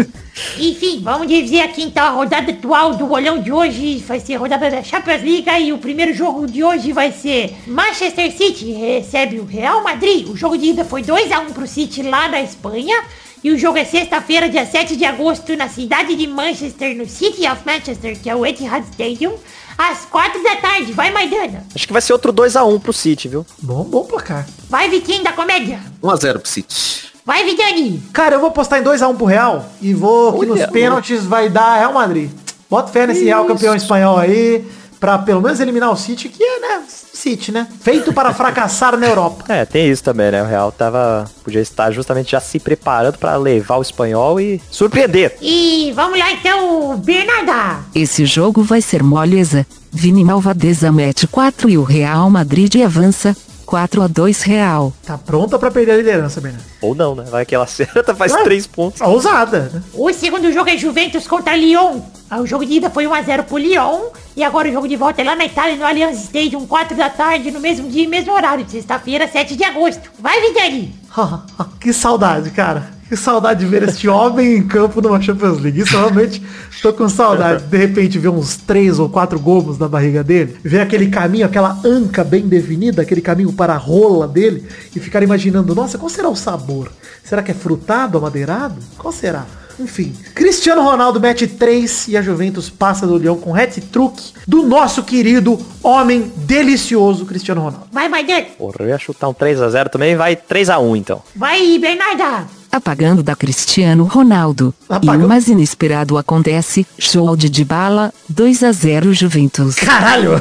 [0.58, 4.38] Enfim, vamos dizer aqui então a rodada atual do bolão de hoje vai ser a
[4.38, 9.38] rodada da Champions League e o primeiro jogo de hoje vai ser Manchester City recebe
[9.38, 10.26] o Real Madrid.
[10.30, 13.04] O jogo de ida foi 2 a 1 pro City lá na Espanha.
[13.44, 17.46] E o jogo é sexta-feira, dia 7 de agosto, na cidade de Manchester, no City
[17.46, 19.34] of Manchester, que é o Etihad Stadium,
[19.76, 20.92] às 4 da tarde.
[20.92, 21.64] Vai, Maidana.
[21.74, 23.46] Acho que vai ser outro 2x1 pro City, viu?
[23.60, 24.46] bom, bom placar.
[24.68, 25.80] Vai, Vitinho da Comédia.
[26.02, 27.12] 1x0 pro City.
[27.24, 28.02] Vai, Vidani.
[28.12, 31.48] Cara, eu vou apostar em 2x1 pro Real e vou que Olha, nos pênaltis vai
[31.48, 32.30] dar Real Madrid.
[32.68, 34.66] Bota fé nesse Real campeão espanhol aí,
[35.04, 37.68] pra pelo menos eliminar o City, que é, né, City, né?
[37.82, 39.44] Feito para fracassar na Europa.
[39.54, 40.42] É, tem isso também, né?
[40.42, 41.30] O Real tava.
[41.44, 45.36] Podia estar justamente já se preparando pra levar o espanhol e surpreender.
[45.40, 47.84] E vamos lá então, Bernarda.
[47.94, 49.66] Esse jogo vai ser moleza.
[49.92, 53.36] Vini Malvadeza mete 4 e o Real Madrid avança
[53.74, 54.92] 4 a 2 Real.
[55.04, 56.64] Tá pronta pra perder a liderança, Bernardo.
[56.80, 57.24] Ou não, né?
[57.28, 58.44] Vai que ela acerta, faz Ah.
[58.44, 59.00] três pontos.
[59.00, 59.82] Ousada, né?
[59.92, 61.98] O segundo jogo é Juventus contra Lyon.
[62.30, 64.10] Ah, O jogo de ida foi 1x0 pro Lyon.
[64.36, 67.10] E agora o jogo de volta é lá na Itália, no Allianz Stadium, 4 da
[67.10, 70.08] tarde, no mesmo dia e mesmo horário, de sexta-feira, 7 de agosto.
[70.20, 70.94] Vai, Vidani.
[71.80, 72.93] que saudade, cara.
[73.14, 75.80] Que saudade de ver este homem em campo numa Champions League.
[75.80, 76.42] Isso eu realmente
[76.82, 77.62] tô com saudade.
[77.62, 80.56] De repente ver uns três ou quatro gomos na barriga dele.
[80.64, 84.66] Ver aquele caminho, aquela anca bem definida, aquele caminho para a rola dele.
[84.96, 86.90] E ficar imaginando, nossa, qual será o sabor?
[87.22, 88.82] Será que é frutado, amadeirado?
[88.98, 89.46] Qual será?
[89.78, 95.04] Enfim, Cristiano Ronaldo mete 3 e a Juventus passa do Leão com hat-trick do nosso
[95.04, 97.86] querido homem delicioso Cristiano Ronaldo.
[97.92, 98.46] Vai, Maidana.
[98.58, 101.22] Porra, eu ia chutar um 3x0 também, vai 3x1 então.
[101.34, 102.63] Vai, Bernarda.
[102.74, 104.74] Apagando da Cristiano Ronaldo.
[104.88, 105.22] Apagando.
[105.22, 106.84] E o mais inesperado acontece.
[106.98, 109.76] Show de Dybala 2 a 0 Juventus.
[109.76, 110.32] Caralho,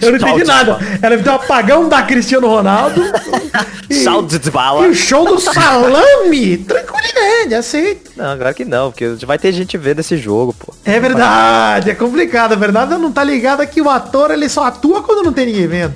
[0.00, 0.78] eu não entendi nada.
[1.02, 3.02] Ela deu um apagão da Cristiano Ronaldo.
[4.02, 4.88] Salve de E bala.
[4.88, 6.56] o show do salame.
[6.56, 8.10] Tranquilidade, aceito.
[8.16, 10.72] Não, agora que não, porque vai ter gente vendo esse jogo, pô.
[10.82, 12.54] É verdade, é complicado.
[12.54, 15.66] A verdade não tá ligada que o ator ele só atua quando não tem ninguém
[15.66, 15.94] vendo.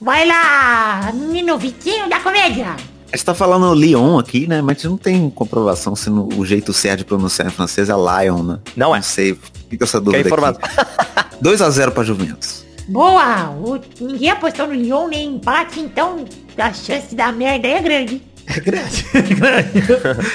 [0.00, 2.76] Vai lá, menino Vitinho da Comédia.
[3.12, 4.60] A gente tá falando Lyon aqui, né?
[4.60, 8.42] Mas não tem comprovação se no- o jeito certo de pronunciar em francês é Lion,
[8.42, 8.58] né?
[8.76, 8.98] Não é.
[8.98, 9.38] Não sei.
[9.70, 10.60] Fica essa dúvida informação?
[10.62, 11.36] aqui.
[11.42, 12.64] 2x0 pra Juventus.
[12.86, 13.50] Boa.
[13.50, 16.24] O- ninguém apostou no Lyon nem empate, então
[16.58, 18.22] a chance da merda é grande.
[18.46, 19.82] É grande, é grande.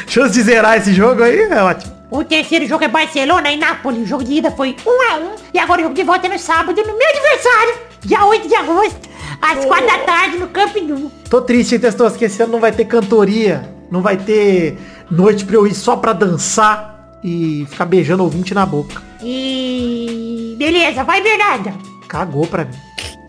[0.08, 1.94] Chance de zerar esse jogo aí é ótimo.
[2.12, 4.04] O terceiro jogo é Barcelona e Nápoles.
[4.04, 5.40] O jogo de ida foi 1x1.
[5.54, 8.56] E agora o jogo de volta é no sábado, no meu aniversário, dia 8 de
[8.56, 9.00] agosto,
[9.42, 11.12] às 4 da tarde, no Camp Nou.
[11.30, 13.70] Tô triste, hein, Testoso, que esse ano não vai ter cantoria.
[13.92, 14.78] Não vai ter
[15.10, 19.02] noite pra eu ir só pra dançar e ficar beijando ouvinte na boca.
[19.22, 20.56] E...
[20.58, 21.74] Beleza, vai, Bernarda.
[22.08, 22.72] Cagou pra mim.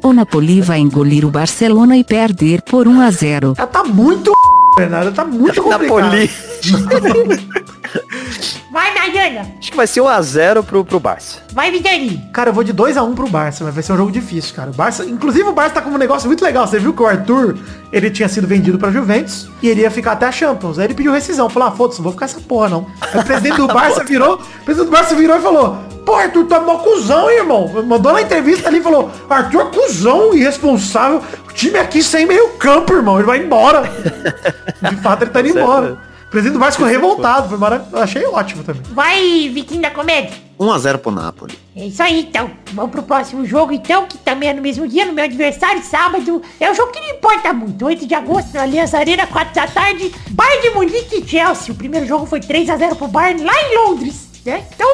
[0.02, 3.54] O Napoli vai engolir o Barcelona e perder por 1 a 0.
[3.56, 4.32] Ela tá muito
[4.76, 6.00] Bernardo, tá muito complicado.
[6.00, 6.30] Napoli.
[8.74, 9.46] Vai, Nayana.
[9.56, 11.38] Acho que vai ser 1x0 pro, pro Barça.
[11.52, 12.28] Vai, Vidani.
[12.32, 14.72] Cara, eu vou de 2x1 pro Barça, mas vai ser um jogo difícil, cara.
[14.72, 16.66] O Barça, inclusive o Barça tá com um negócio muito legal.
[16.66, 17.56] Você viu que o Arthur,
[17.92, 20.80] ele tinha sido vendido pra Juventus e ele ia ficar até a Champions.
[20.80, 21.48] Aí ele pediu rescisão.
[21.48, 22.84] Falou, ah, foda-se, não vou ficar essa porra, não.
[23.00, 26.44] Aí o presidente do Barça virou, o presidente do Barça virou e falou, pô, Arthur,
[26.44, 27.70] tu é mó cuzão, hein, irmão.
[27.86, 31.22] Mandou na entrevista ali e falou, Arthur é cuzão, irresponsável.
[31.48, 33.18] O time aqui sem meio campo, irmão.
[33.18, 33.82] Ele vai embora.
[34.90, 35.64] De fato, ele tá indo Certo.
[35.64, 36.13] embora.
[36.34, 37.48] O presidente do ficou revoltado.
[37.48, 37.96] Foi maravilhoso.
[37.96, 38.82] Eu achei ótimo também.
[38.92, 40.32] Vai, Vitinho da Comédia.
[40.58, 41.56] 1x0 pro Napoli.
[41.76, 42.50] É isso aí, então.
[42.72, 46.42] Vamos pro próximo jogo, então, que também é no mesmo dia, no meu aniversário, sábado.
[46.58, 47.86] É um jogo que não importa muito.
[47.86, 50.12] 8 de agosto, na Aliança Arena, 4 da tarde.
[50.30, 51.72] Bayern de Munique e Chelsea.
[51.72, 54.28] O primeiro jogo foi 3x0 pro Bayern, lá em Londres.
[54.44, 54.64] Né?
[54.74, 54.88] Então,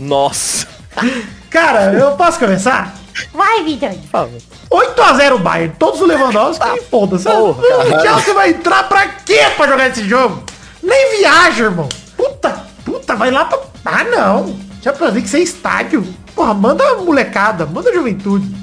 [0.00, 0.66] Nossa.
[1.50, 2.94] Cara, eu posso começar?
[3.34, 3.62] vai,
[4.10, 4.40] favor.
[4.70, 7.24] 8x0 Bayern, todos os Lewandowski e foda-se.
[7.24, 10.42] porra, O Chelsea vai entrar pra quê pra jogar esse jogo?
[10.84, 11.88] Nem viaja, irmão.
[12.16, 13.58] Puta, puta, vai lá pra...
[13.84, 14.54] Ah, não.
[14.82, 16.06] Champions League sem estádio.
[16.34, 18.54] Porra, manda a molecada, manda a juventude.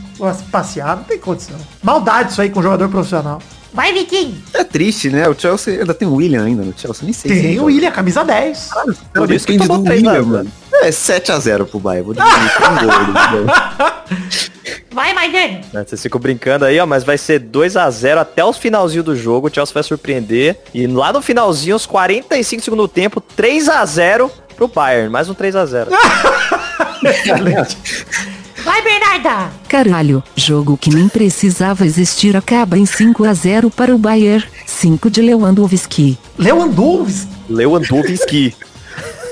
[0.51, 1.57] Passear, não tem condição.
[1.81, 3.41] Maldade isso aí com jogador profissional.
[3.73, 4.35] Vai, Vitinho.
[4.53, 5.27] É triste, né?
[5.29, 7.03] O Chelsea ainda tem o William ainda no Chelsea.
[7.03, 8.69] Nem sei se Tem o William, camisa 10.
[8.73, 8.95] joga.
[9.13, 10.27] Por isso que tomou do três a William, zero.
[10.27, 10.51] mano.
[10.81, 12.03] É 7x0 pro Bayern.
[12.05, 13.45] Vou diminuir pra um gol.
[14.91, 15.61] Vai, Maidana.
[15.71, 19.47] Né, Vocês ficam brincando aí, ó, mas vai ser 2x0 até os finalzinho do jogo.
[19.47, 20.57] O Chelsea vai surpreender.
[20.73, 25.09] E lá no finalzinho, os 45 segundo tempo, 3x0 pro Bayern.
[25.09, 25.87] Mais um 3x0.
[28.63, 29.51] Vai, Bernarda.
[29.67, 35.09] Caralho, jogo que nem precisava existir acaba em 5 a 0 para o Bayern, 5
[35.09, 36.17] de Lewandowski.
[36.37, 37.27] Lewandowski.
[37.49, 38.55] Lewandowski.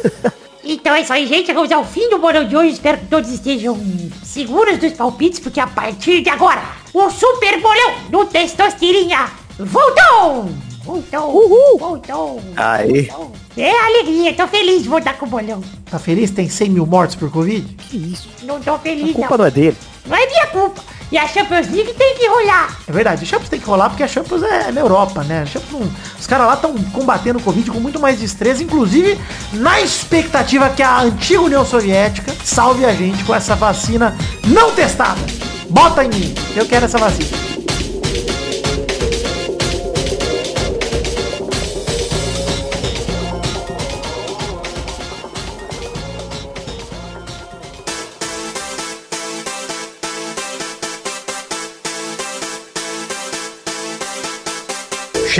[0.71, 1.47] Então é isso aí, gente.
[1.47, 2.73] Chegamos ao fim do bolão de hoje.
[2.73, 3.75] Espero que todos estejam
[4.23, 6.61] seguros dos palpites, porque a partir de agora
[6.93, 10.68] o super bolão do Testosterinha voltou!
[10.93, 11.29] Voltou!
[11.35, 11.77] Uhul!
[11.77, 12.41] Voltou!
[12.57, 13.03] Aí.
[13.03, 13.31] voltou.
[13.55, 15.63] É alegria, tô feliz de voltar com o bolão.
[15.91, 16.31] Tá feliz?
[16.31, 17.61] Tem 100 mil mortos por Covid?
[17.75, 18.27] Que isso?
[18.41, 19.37] Não tô A feliz, culpa não.
[19.37, 19.77] não é dele.
[20.07, 20.81] Não é minha culpa.
[21.11, 22.75] E a Champions League tem que rolar.
[22.87, 25.43] É verdade, a Champions tem que rolar porque a Champions é na Europa, né?
[25.43, 29.19] A Champions não- os caras lá estão combatendo o Covid com muito mais destreza, inclusive
[29.53, 35.21] na expectativa que a antiga União Soviética salve a gente com essa vacina não testada.
[35.69, 37.29] Bota em mim, eu quero essa vacina.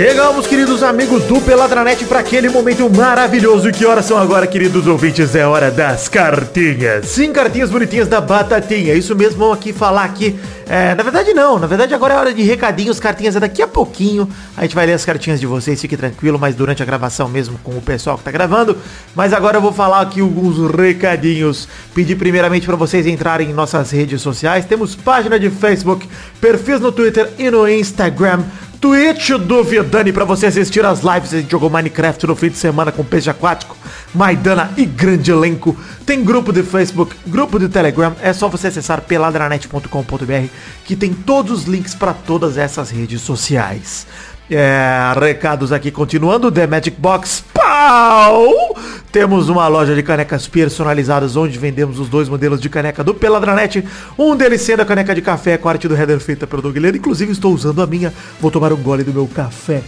[0.00, 3.70] Chegamos, queridos amigos do Peladranet, para aquele momento maravilhoso.
[3.70, 5.34] Que horas são agora, queridos ouvintes?
[5.34, 7.04] É hora das cartinhas.
[7.04, 8.94] Sim, cartinhas bonitinhas da Batatinha.
[8.94, 10.40] Isso mesmo, vamos aqui falar aqui.
[10.66, 11.58] É, na verdade, não.
[11.58, 12.98] Na verdade, agora é hora de recadinhos.
[12.98, 14.26] Cartinhas é daqui a pouquinho.
[14.56, 16.38] A gente vai ler as cartinhas de vocês, fique tranquilo.
[16.38, 18.78] Mas durante a gravação mesmo, com o pessoal que tá gravando.
[19.14, 21.68] Mas agora eu vou falar aqui alguns recadinhos.
[21.94, 24.64] Pedir primeiramente para vocês entrarem em nossas redes sociais.
[24.64, 26.08] Temos página de Facebook,
[26.40, 28.40] perfis no Twitter e no Instagram.
[28.80, 31.34] Twitch do Vidani pra você assistir as lives.
[31.34, 33.76] A gente jogou Minecraft no fim de semana com peixe aquático,
[34.14, 35.76] Maidana e grande elenco.
[36.06, 38.16] Tem grupo de Facebook, grupo de Telegram.
[38.22, 40.48] É só você acessar peladranet.com.br
[40.84, 44.06] que tem todos os links para todas essas redes sociais.
[44.50, 48.69] É, recados aqui continuando, The Magic Box, pau!
[49.12, 53.84] Temos uma loja de canecas personalizadas onde vendemos os dois modelos de caneca do Peladranet.
[54.16, 56.76] Um deles sendo a caneca de café com a arte do header feita pelo Doug
[56.76, 56.96] Leno.
[56.96, 58.14] Inclusive estou usando a minha.
[58.40, 59.82] Vou tomar um gole do meu café.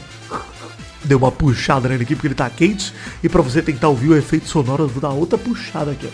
[1.05, 2.93] Deu uma puxada nele aqui porque ele tá quente.
[3.23, 6.09] E pra você tentar ouvir o efeito sonoro, eu vou dar outra puxada aqui.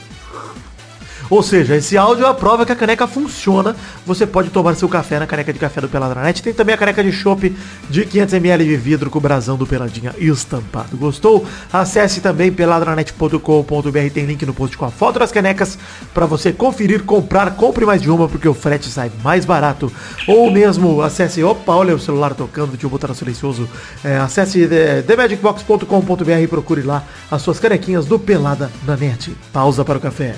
[1.30, 3.76] Ou seja, esse áudio é a prova que a caneca funciona.
[4.06, 6.42] Você pode tomar seu café na caneca de café do Peladranet.
[6.42, 7.54] Tem também a caneca de chopp
[7.90, 10.96] de 500ml de vidro com o brasão do Peladinha estampado.
[10.96, 11.46] Gostou?
[11.72, 14.10] Acesse também peladranet.com.br.
[14.12, 15.78] Tem link no post com a foto das canecas
[16.14, 17.54] para você conferir, comprar.
[17.56, 19.92] Compre mais de uma porque o frete sai mais barato.
[20.26, 21.42] Ou mesmo acesse...
[21.42, 22.70] Opa, olha o celular tocando.
[22.70, 23.68] Deixa eu botar no silencioso.
[24.02, 29.36] É, acesse é, themagicbox.com.br e procure lá as suas canequinhas do Pelada na net.
[29.52, 30.34] Pausa para o café.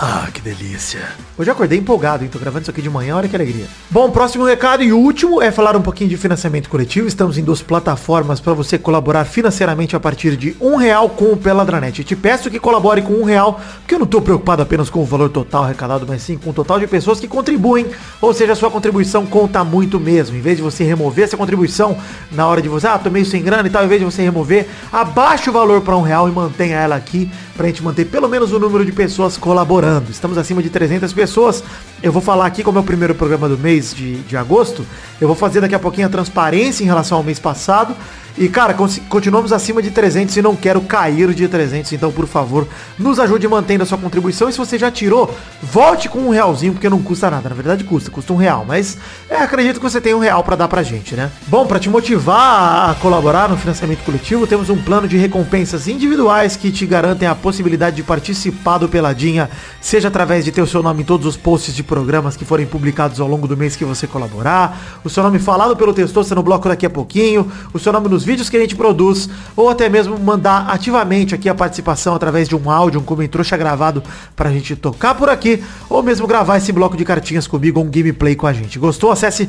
[0.00, 1.00] Ah, que delícia.
[1.36, 2.30] Hoje eu acordei empolgado, hein?
[2.32, 3.66] Tô gravando isso aqui de manhã, olha que alegria.
[3.90, 7.08] Bom, próximo recado e último é falar um pouquinho de financiamento coletivo.
[7.08, 11.36] Estamos em duas plataformas para você colaborar financeiramente a partir de um real com o
[11.36, 11.98] Peladranet.
[11.98, 15.00] Eu te peço que colabore com um real, porque eu não tô preocupado apenas com
[15.00, 17.86] o valor total arrecadado, mas sim com o total de pessoas que contribuem.
[18.20, 20.36] Ou seja, a sua contribuição conta muito mesmo.
[20.36, 21.98] Em vez de você remover essa contribuição
[22.30, 24.22] na hora de você, ah, tô meio sem grana e tal, em vez de você
[24.22, 28.28] remover, abaixe o valor para um real e mantenha ela aqui pra gente manter pelo
[28.28, 29.87] menos o número de pessoas colaborando.
[30.10, 31.62] Estamos acima de 300 pessoas.
[32.02, 34.84] Eu vou falar aqui como é o primeiro programa do mês de, de agosto.
[35.20, 37.96] Eu vou fazer daqui a pouquinho a transparência em relação ao mês passado.
[38.40, 38.72] E, cara,
[39.08, 41.92] continuamos acima de 300 e não quero cair de 300.
[41.92, 44.48] Então, por favor, nos ajude mantendo a sua contribuição.
[44.48, 47.48] E se você já tirou, volte com um realzinho, porque não custa nada.
[47.48, 48.64] Na verdade, custa, custa um real.
[48.64, 48.96] Mas
[49.28, 51.32] é, acredito que você tem um real pra dar pra gente, né?
[51.48, 56.54] Bom, pra te motivar a colaborar no financiamento coletivo, temos um plano de recompensas individuais
[56.54, 60.80] que te garantem a possibilidade de participar do Peladinha, seja através de ter o seu
[60.80, 63.84] nome em todos os posts de programas que forem publicados ao longo do mês que
[63.84, 67.92] você colaborar, o seu nome falado pelo Testosta no bloco daqui a pouquinho, o seu
[67.92, 72.14] nome nos vídeos que a gente produz, ou até mesmo mandar ativamente aqui a participação
[72.14, 74.02] através de um áudio, um comentário gravado
[74.36, 78.36] pra gente tocar por aqui, ou mesmo gravar esse bloco de cartinhas comigo, um gameplay
[78.36, 78.78] com a gente.
[78.78, 79.10] Gostou?
[79.10, 79.48] Acesse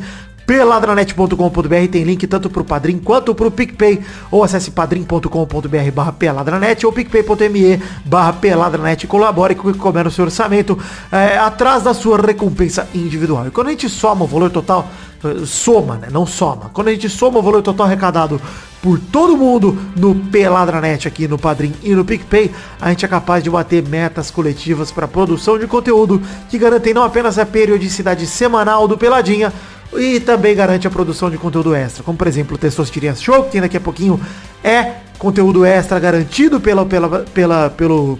[0.49, 6.91] peladranet.com.br tem link tanto pro Padrim quanto pro PicPay ou acesse padrim.com.br barra peladranet ou
[6.91, 10.75] picpay.me barra peladranet colabore com o que couber no seu orçamento
[11.11, 13.45] é, atrás da sua recompensa individual.
[13.45, 14.89] E quando a gente soma o valor total,
[15.23, 16.07] eh, soma, né?
[16.11, 16.71] Não soma.
[16.73, 18.41] Quando a gente soma o valor total arrecadado
[18.81, 23.43] por todo mundo no Peladranet aqui no Padrim e no PicPay, a gente é capaz
[23.43, 28.87] de bater metas coletivas para produção de conteúdo que garantem não apenas a periodicidade semanal
[28.87, 29.53] do Peladinha,
[29.93, 33.51] e também garante a produção de conteúdo extra, como por exemplo o Testosteria Show, que
[33.51, 34.19] tem daqui a pouquinho,
[34.63, 38.19] é conteúdo extra garantido pela, pela, pela, pelo,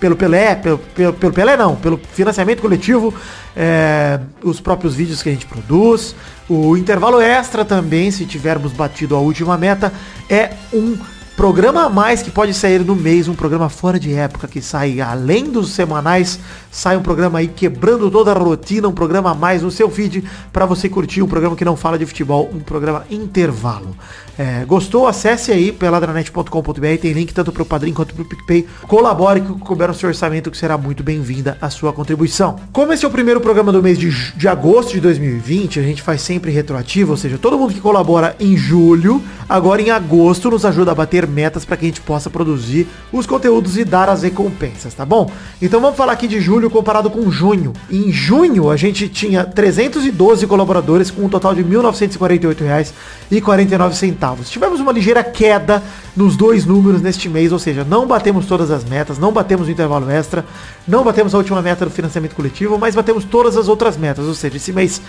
[0.00, 3.12] pelo Pelé, pelo, pelo, pelo Pelé não, pelo financiamento coletivo,
[3.56, 6.14] é, os próprios vídeos que a gente produz,
[6.48, 9.92] o intervalo extra também, se tivermos batido a última meta,
[10.30, 10.96] é um
[11.38, 15.00] programa a mais que pode sair no mês, um programa fora de época que sai
[15.00, 19.62] além dos semanais, sai um programa aí quebrando toda a rotina, um programa a mais
[19.62, 23.04] no seu feed para você curtir um programa que não fala de futebol, um programa
[23.08, 23.94] intervalo.
[24.36, 25.06] É, gostou?
[25.06, 28.66] Acesse aí peladranet.com.br, tem link tanto pro Padrim quanto pro PicPay.
[28.88, 32.56] Colabore que couber no seu orçamento que será muito bem-vinda a sua contribuição.
[32.72, 36.02] Como esse é o primeiro programa do mês de, de agosto de 2020, a gente
[36.02, 40.64] faz sempre retroativo, ou seja, todo mundo que colabora em julho, agora em agosto nos
[40.64, 44.22] ajuda a bater metas para que a gente possa produzir os conteúdos e dar as
[44.22, 45.30] recompensas, tá bom?
[45.60, 47.72] Então vamos falar aqui de julho comparado com junho.
[47.90, 54.44] Em junho a gente tinha 312 colaboradores com um total de R$ 1.948,49.
[54.44, 55.82] Tivemos uma ligeira queda
[56.16, 59.70] nos dois números neste mês, ou seja, não batemos todas as metas, não batemos o
[59.70, 60.44] intervalo extra,
[60.86, 64.34] não batemos a última meta do financiamento coletivo, mas batemos todas as outras metas, ou
[64.34, 65.00] seja, esse mês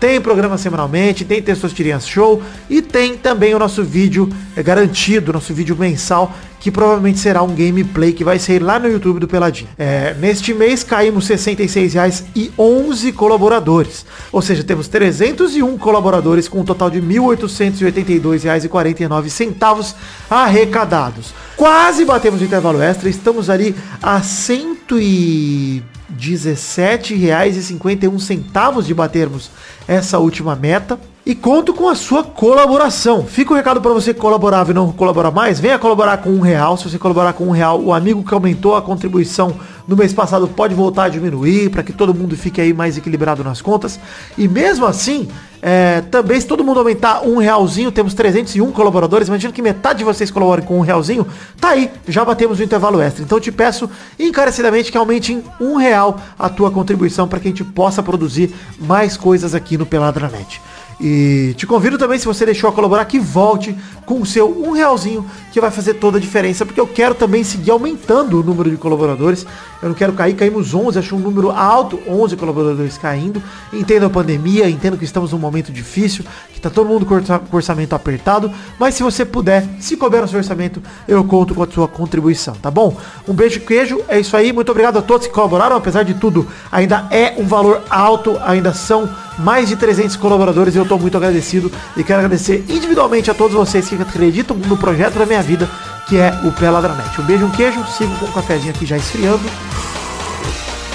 [0.00, 5.52] tem programa semanalmente, tem Testosterinhas Show e tem também o nosso vídeo é, garantido, nosso
[5.52, 9.68] vídeo mensal, que provavelmente será um gameplay que vai sair lá no YouTube do Peladinho.
[9.76, 14.06] É, neste mês caímos R$ 66,00 e 11 colaboradores.
[14.30, 19.94] Ou seja, temos 301 colaboradores com um total de R$ 1.882,49
[20.30, 21.34] arrecadados.
[21.56, 25.82] Quase batemos o intervalo extra, estamos ali a 100 e...
[26.10, 29.50] R$17,51 de batermos
[29.88, 31.00] essa última meta.
[31.28, 33.22] E conto com a sua colaboração.
[33.22, 35.60] Fica o recado para você que colaborava e não colabora mais.
[35.60, 36.78] Venha colaborar com um real.
[36.78, 39.54] Se você colaborar com um real, o amigo que aumentou a contribuição
[39.86, 43.44] no mês passado pode voltar a diminuir para que todo mundo fique aí mais equilibrado
[43.44, 44.00] nas contas.
[44.38, 45.28] E mesmo assim,
[45.60, 49.28] é, também se todo mundo aumentar um realzinho, temos 301 colaboradores.
[49.28, 51.26] Imagina que metade de vocês colaborem com um realzinho.
[51.60, 53.22] Tá aí, já batemos o intervalo extra.
[53.22, 57.50] Então te peço encarecidamente que aumente em um real a tua contribuição para que a
[57.50, 60.58] gente possa produzir mais coisas aqui no Peladranet.
[61.00, 64.72] E te convido também, se você deixou a colaborar, que volte com o seu um
[64.72, 68.68] realzinho, que vai fazer toda a diferença, porque eu quero também seguir aumentando o número
[68.68, 69.46] de colaboradores.
[69.80, 73.40] Eu não quero cair, caímos 11, acho um número alto, 11 colaboradores caindo.
[73.72, 77.38] Entendo a pandemia, entendo que estamos num momento difícil, que tá todo mundo com orça-
[77.38, 81.62] com orçamento apertado, mas se você puder, se couber no seu orçamento, eu conto com
[81.62, 82.96] a sua contribuição, tá bom?
[83.28, 86.44] Um beijo queijo, é isso aí, muito obrigado a todos que colaboraram, apesar de tudo,
[86.72, 91.16] ainda é um valor alto, ainda são mais de 300 colaboradores e eu estou muito
[91.16, 95.68] agradecido e quero agradecer individualmente a todos vocês que acreditam no projeto da minha vida,
[96.08, 97.20] que é o Peladranet.
[97.20, 99.42] Um beijo, um queijo, sigo com o cafezinho aqui já esfriando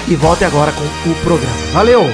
[0.06, 1.54] e volte agora com o programa.
[1.72, 2.04] Valeu!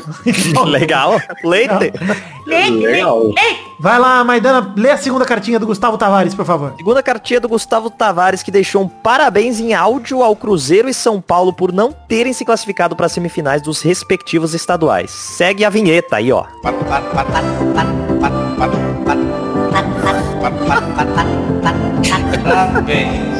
[0.64, 1.20] Legal.
[1.44, 1.92] Leite.
[2.46, 3.30] Leite, Legal.
[3.78, 6.72] Vai lá, Maidana, lê a segunda cartinha do Gustavo Tavares, por favor.
[6.78, 11.20] Segunda cartinha do Gustavo Tavares, que deixou um parabéns em áudio ao Cruzeiro e São
[11.20, 15.10] Paulo por não terem se classificado para as semifinais dos respectivos estaduais.
[15.10, 16.46] Segue a vinheta aí, ó.
[22.44, 23.36] Parabéns.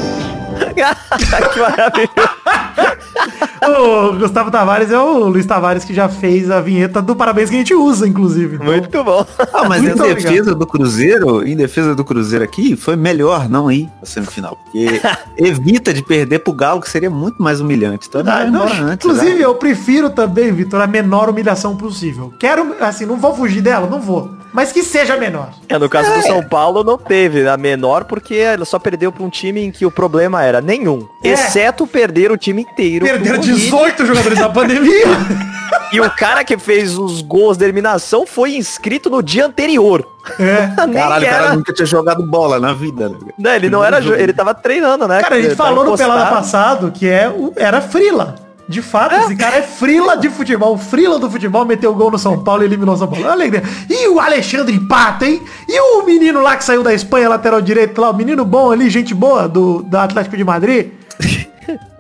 [0.75, 3.06] que maravilhoso.
[3.67, 7.57] O Gustavo Tavares é o Luiz Tavares que já fez a vinheta do Parabéns que
[7.57, 8.57] a gente usa, inclusive.
[8.57, 9.27] Então, Muito bom.
[9.53, 10.33] Ah, mas Muito em obrigado.
[10.33, 14.57] defesa do Cruzeiro, em defesa do Cruzeiro aqui, foi melhor não ir pra semifinal.
[14.65, 15.01] Porque
[15.37, 18.07] evita de perder pro Galo, que seria muito mais humilhante.
[18.09, 19.05] Então, Ah, não, antes.
[19.07, 19.45] inclusive, né?
[19.45, 22.33] eu prefiro também, Vitor, a menor humilhação possível.
[22.39, 24.31] Quero, assim, não vou fugir dela, não vou.
[24.53, 25.51] Mas que seja menor.
[25.69, 29.23] É, no caso do São Paulo não teve a menor porque ela só perdeu para
[29.23, 31.31] um time em que o problema era nenhum, É.
[31.33, 35.07] exceto perder o time inteiro Perderam Tudo 18 jogadores na pandemia.
[35.93, 40.05] E o cara que fez os gols da eliminação foi inscrito no dia anterior.
[40.39, 40.69] É.
[40.93, 43.17] Caralho, o era- cara nunca tinha jogado bola na vida, né?
[43.39, 43.99] Né, ele não era.
[44.01, 45.21] Ele tava treinando, né?
[45.21, 48.35] Cara, a gente Ele falou no Pelada passado que é, o- era frila.
[48.69, 50.75] De fato, esse cara é frila de futebol.
[50.75, 53.23] O frila do futebol meteu gol no São Paulo e eliminou o São Paulo.
[53.23, 53.63] Olha a alegria.
[53.89, 55.41] E o Alexandre Pata, hein?
[55.69, 58.91] E o menino lá que saiu da Espanha, lateral direito lá, o menino bom ali,
[58.91, 60.89] gente boa, do, do Atlético de Madrid.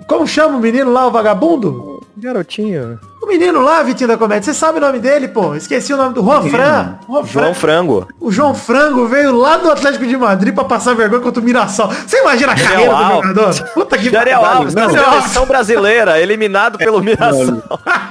[0.09, 2.01] Como chama o menino lá, o vagabundo?
[2.17, 2.99] Garotinho.
[3.23, 4.45] O menino lá, Vitinho da Comédia.
[4.45, 5.55] Você sabe o nome dele, pô?
[5.57, 6.95] Esqueci o nome do Juan Fran.
[7.09, 7.43] Juan Fran.
[7.43, 8.09] João Frango.
[8.21, 11.91] O João Frango veio lá do Atlético de Madrid pra passar vergonha contra o Mirassol.
[12.07, 13.57] Você imagina a carreira do Alves.
[13.57, 13.69] jogador?
[13.75, 14.59] Puta que Daniel pariu.
[14.59, 17.63] Alves, Daniel seleção brasileira, eliminado pelo Mirassol.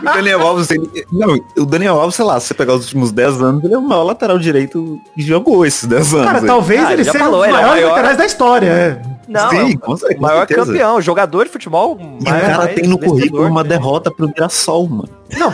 [0.02, 3.12] O Daniel Alves, ele, não, o Daniel Alves, sei lá, se você pegar os últimos
[3.14, 6.26] 10 anos, ele é o maior lateral direito que jogou esses 10 anos.
[6.26, 6.46] Cara, aí.
[6.46, 7.90] talvez Ah, ele seja falou, um dos é o maiores maior.
[7.92, 8.68] laterais da história.
[8.68, 9.02] É.
[9.28, 11.98] Não, Sim, é o certeza, maior campeão, jogador de futebol.
[12.20, 15.10] E o cara tem no currículo uma derrota pro Mirassol, mano.
[15.38, 15.52] Não.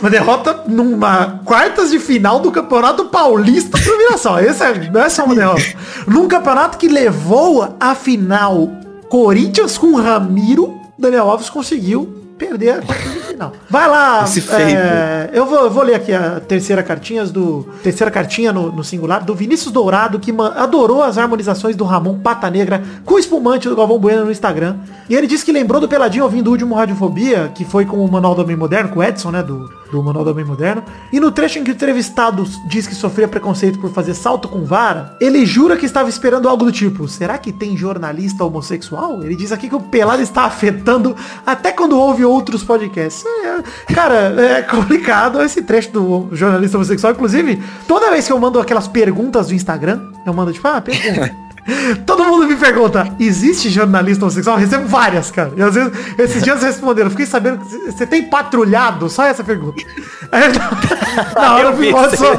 [0.00, 4.40] Uma derrota numa quartas de final do Campeonato Paulista pro Mirassol.
[4.40, 5.62] Esse é, não é só uma derrota.
[6.06, 8.70] Num campeonato que levou a final
[9.08, 13.52] Corinthians com Ramiro, Daniel Alves conseguiu perder a quartas de final.
[13.68, 14.24] Vai lá.
[14.24, 17.66] Esse é, eu, vou, eu vou ler aqui a terceira cartinha do.
[17.82, 22.48] Terceira cartinha no, no singular do Vinícius Dourado, que adorou as harmonizações do Ramon Pata
[22.48, 24.76] Negra com o espumante do Galvão Bueno no Instagram.
[25.08, 28.10] E ele disse que lembrou do Peladinho ouvindo o último Radiofobia, que foi com o
[28.10, 29.42] Manual do Homem Moderno, com o Edson, né?
[29.42, 30.82] Do, do Manual do Homem Moderno.
[31.12, 34.64] E no trecho em que o entrevistado diz que sofria preconceito por fazer salto com
[34.64, 39.22] vara, ele jura que estava esperando algo do tipo, será que tem jornalista homossexual?
[39.22, 41.16] Ele diz aqui que o pelado está afetando
[41.46, 43.24] até quando ouve outros podcasts.
[43.24, 47.12] É, cara, é complicado esse trecho do jornalista homossexual.
[47.12, 51.36] Inclusive, toda vez que eu mando aquelas perguntas do Instagram, eu mando tipo, ah, pergunta.
[52.04, 54.56] Todo mundo me pergunta, existe jornalista homossexual?
[54.56, 55.52] Eu recebo várias, cara.
[55.56, 59.08] E às vezes, esses dias responderam, fiquei sabendo que você tem patrulhado?
[59.08, 59.82] Só essa pergunta.
[60.30, 60.52] Aí, eu-
[61.40, 62.34] Na hora eu fico, só,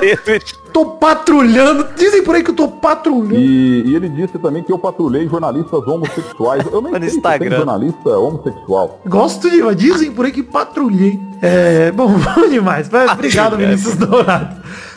[0.74, 1.88] tô patrulhando.
[1.96, 3.36] Dizem por aí que eu tô patrulhando.
[3.36, 6.66] E, e ele disse também que eu patrulhei jornalistas homossexuais.
[6.72, 7.58] Eu nem No sei se tem Instagram.
[7.58, 9.02] jornalista homossexual.
[9.08, 11.20] Gosto de, mas dizem por aí que patrulhei.
[11.42, 12.90] É, bom, bom demais.
[13.14, 14.56] Obrigado, Vinícius Dourado.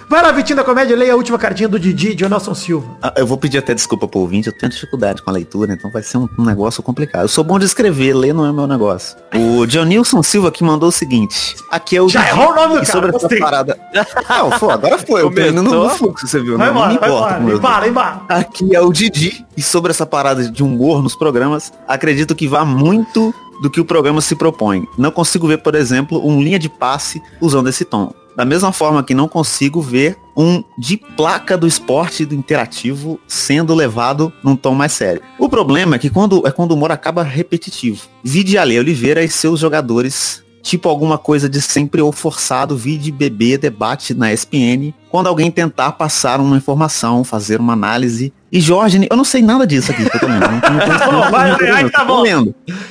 [0.08, 2.96] Vai lá, Vitinho da Comédia, leia a última cartinha do Didi, de Nelson Silva.
[3.02, 5.90] Ah, Eu vou pedir até desculpa pro ouvinte, eu tenho dificuldade com a leitura, então
[5.90, 7.22] vai ser um, um negócio complicado.
[7.22, 9.18] Eu sou bom de escrever, ler não é meu negócio.
[9.34, 11.56] O Dionilson Silva que mandou o seguinte.
[11.70, 13.78] Aqui é o Já Didi, errou o nome do cara, sobre essa parada.
[13.94, 15.20] Não, foi, agora foi.
[15.20, 16.56] Eu tô no, fluxo, você viu?
[16.56, 17.56] Vai não, não embora, me vai importa embora.
[17.56, 18.40] Embora, embora.
[18.40, 19.44] Aqui é o Didi.
[19.56, 23.84] E sobre essa parada de humor nos programas, acredito que vá muito do que o
[23.84, 24.86] programa se propõe.
[24.96, 28.12] Não consigo ver, por exemplo, um linha de passe usando esse tom.
[28.38, 33.74] Da mesma forma que não consigo ver um de placa do esporte do interativo sendo
[33.74, 35.20] levado num tom mais sério.
[35.40, 38.06] O problema é que quando é quando o humor acaba repetitivo.
[38.22, 43.56] Vide Ale Oliveira e seus jogadores tipo alguma coisa de sempre ou forçado, vide bebê
[43.56, 48.32] debate na ESPN, quando alguém tentar passar uma informação, fazer uma análise.
[48.52, 52.22] E Jorge, eu não sei nada disso aqui tô aí tá bom.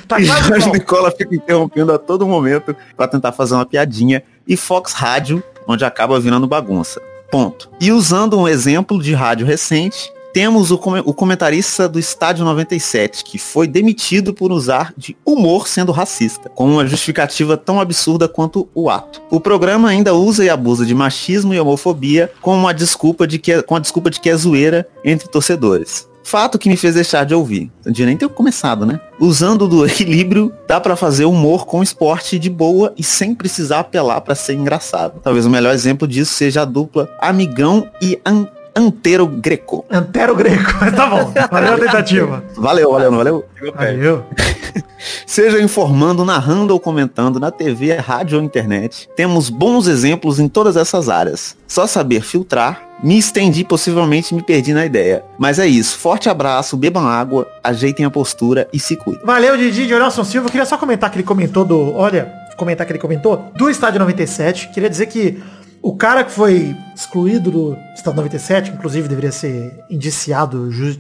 [0.08, 0.74] Tá e Jorge bom.
[0.74, 4.24] Nicola fica interrompendo a todo momento para tentar fazer uma piadinha.
[4.48, 7.02] E Fox Rádio, onde acaba virando bagunça.
[7.32, 7.70] Ponto.
[7.80, 13.24] E usando um exemplo de rádio recente, temos o, come- o comentarista do Estádio 97,
[13.24, 18.70] que foi demitido por usar de humor sendo racista, com uma justificativa tão absurda quanto
[18.76, 19.22] o ato.
[19.32, 23.52] O programa ainda usa e abusa de machismo e homofobia com uma desculpa de que
[23.52, 26.08] é, com a desculpa de que é zoeira entre torcedores.
[26.28, 27.72] Fato que me fez deixar de ouvir.
[27.86, 29.00] Eu devia nem ter começado, né?
[29.18, 34.20] Usando do equilíbrio, dá pra fazer humor com esporte de boa e sem precisar apelar
[34.20, 35.22] pra ser engraçado.
[35.24, 39.86] Talvez o melhor exemplo disso seja a dupla Amigão e An Antero Greco.
[39.90, 40.70] Antero Greco.
[40.82, 41.34] Mas tá bom.
[41.50, 42.44] Valeu a tentativa.
[42.58, 43.46] Valeu, valeu, não valeu?
[43.74, 44.26] Valeu.
[45.26, 49.08] Seja informando, narrando ou comentando na TV, rádio ou internet.
[49.16, 51.56] Temos bons exemplos em todas essas áreas.
[51.66, 52.87] Só saber filtrar.
[53.04, 55.24] Me estendi, possivelmente me perdi na ideia.
[55.38, 55.98] Mas é isso.
[55.98, 59.24] Forte abraço, bebam água, ajeitem a postura e se cuidem.
[59.26, 60.48] Valeu, Didi de Nelson Silva.
[60.48, 61.94] Eu queria só comentar que ele comentou do.
[61.96, 64.70] Olha, comentar que ele comentou do Estádio 97.
[64.70, 65.42] Queria dizer que
[65.80, 71.00] o cara que foi excluído do Estádio 97, inclusive deveria ser indiciado ju-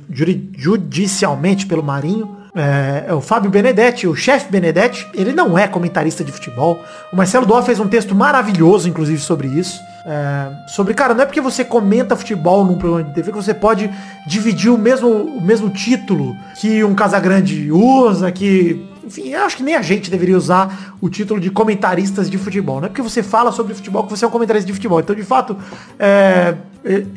[0.55, 2.35] judicialmente pelo Marinho.
[2.55, 5.07] É, é o Fábio Benedetti, o chefe Benedetti.
[5.13, 6.79] Ele não é comentarista de futebol.
[7.11, 9.79] O Marcelo Dó fez um texto maravilhoso, inclusive, sobre isso.
[10.09, 13.53] É, sobre, cara, não é porque você comenta futebol num programa de TV que você
[13.53, 13.91] pode
[14.25, 18.87] dividir o mesmo, o mesmo título que um Casagrande usa, que.
[19.05, 22.79] Enfim, eu acho que nem a gente deveria usar o título de comentaristas de futebol.
[22.79, 24.99] Não é porque você fala sobre futebol que você é um comentarista de futebol.
[24.99, 25.57] Então, de fato,
[25.99, 26.55] é,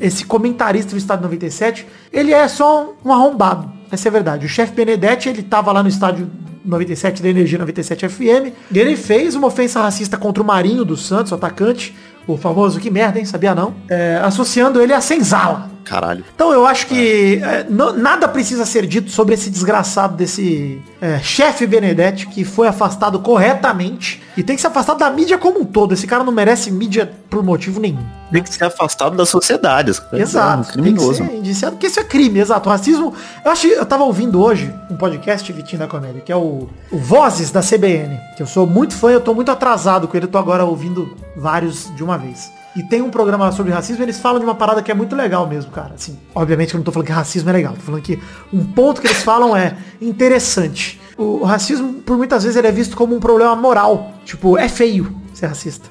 [0.01, 3.71] esse comentarista do Estádio 97, ele é só um arrombado.
[3.91, 4.47] Essa é a verdade.
[4.47, 6.29] O chefe Benedetti, ele tava lá no estádio
[6.65, 11.07] 97 da Energia 97 FM, e ele fez uma ofensa racista contra o Marinho dos
[11.07, 11.95] Santos, o atacante,
[12.27, 13.25] o famoso, que merda, hein?
[13.25, 13.75] Sabia não?
[13.89, 15.70] É, associando ele a Senzala.
[15.85, 16.25] Caralho.
[16.35, 21.19] Então eu acho que é, não- nada precisa ser dito sobre esse desgraçado desse é,
[21.19, 25.65] chefe Benedetti que foi afastado corretamente e tem que ser afastado da mídia como um
[25.65, 25.93] todo.
[25.95, 28.05] Esse cara não merece mídia por motivo nenhum.
[28.31, 29.93] Tem que ser afastado da sociedade.
[30.01, 30.69] cara é Exato.
[30.69, 31.15] um Criminoso.
[31.19, 32.69] Tem que ser indiciado, porque isso é crime, exato.
[32.69, 33.13] O racismo.
[33.45, 36.99] Eu acho eu tava ouvindo hoje um podcast, Vitinho da Comédia, que é o, o
[36.99, 38.19] Vozes da CBN.
[38.37, 41.17] Que eu sou muito fã, eu tô muito atrasado com ele, eu tô agora ouvindo
[41.37, 42.51] vários de uma vez.
[42.77, 45.47] E tem um programa sobre racismo, eles falam de uma parada que é muito legal
[45.47, 45.95] mesmo, cara.
[45.95, 48.19] Assim, obviamente que eu não tô falando que racismo é legal, tô falando que
[48.53, 51.01] um ponto que eles falam é interessante.
[51.17, 54.15] O racismo, por muitas vezes, ele é visto como um problema moral.
[54.25, 55.89] Tipo, é feio ser racista.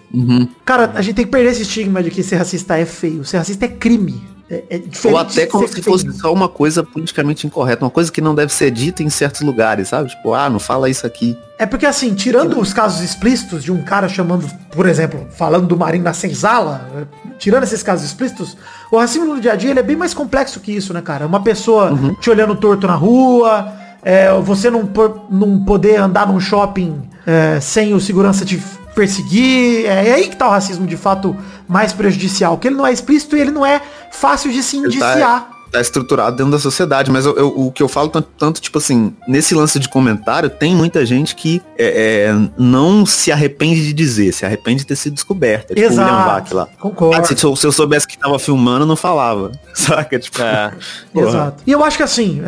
[0.65, 3.23] Cara, a gente tem que perder esse estigma de que ser racista é feio.
[3.25, 4.23] Ser racista é crime.
[4.49, 8.19] É, é Ou até como se fosse só uma coisa politicamente incorreta, uma coisa que
[8.19, 10.09] não deve ser dita em certos lugares, sabe?
[10.09, 11.37] Tipo, ah, não fala isso aqui.
[11.59, 15.77] É porque assim, tirando os casos explícitos de um cara chamando, por exemplo, falando do
[15.77, 18.57] Marinho na senzala, tirando esses casos explícitos,
[18.91, 21.27] o racismo no dia a dia ele é bem mais complexo que isso, né, cara?
[21.27, 23.71] Uma pessoa te olhando torto na rua,
[24.01, 28.59] é, você não, por- não poder andar num shopping é, sem o segurança te
[28.95, 29.85] perseguir.
[29.85, 31.35] É, é aí que tá o racismo de fato
[31.67, 33.81] mais prejudicial, que ele não é explícito e ele não é
[34.11, 35.19] fácil de se Ele indiciar.
[35.19, 38.59] Tá, tá estruturado dentro da sociedade, mas eu- eu- o que eu falo tanto, tanto,
[38.59, 43.83] tipo assim, nesse lance de comentário, tem muita gente que é, é, não se arrepende
[43.85, 45.75] de dizer, se arrepende de ter sido descoberta.
[45.75, 46.67] Tipo o William Vac lá.
[46.79, 47.21] Concordo.
[47.21, 49.51] Ah, se, eu- se eu soubesse que tava filmando, eu não falava.
[49.75, 50.17] Saca?
[50.17, 50.73] Tipo, É.
[51.15, 51.63] Exato.
[51.67, 52.41] E eu acho que assim,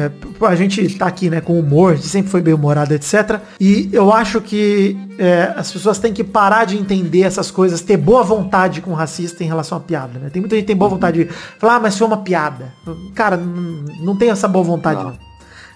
[0.45, 2.93] é, p- a gente tá aqui, né, com humor, a gente sempre foi bem humorado,
[2.93, 3.39] etc.
[3.59, 7.97] E eu acho que é, as pessoas têm que parar de entender essas coisas, ter
[7.97, 10.29] boa vontade com o racista em relação à piada, né?
[10.29, 12.73] Tem muita gente que tem boa vontade de falar, ah, mas foi uma piada.
[13.15, 15.17] Cara, não tem essa boa vontade, não.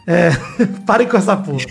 [0.08, 0.32] É,
[0.86, 1.66] parem com essa porra.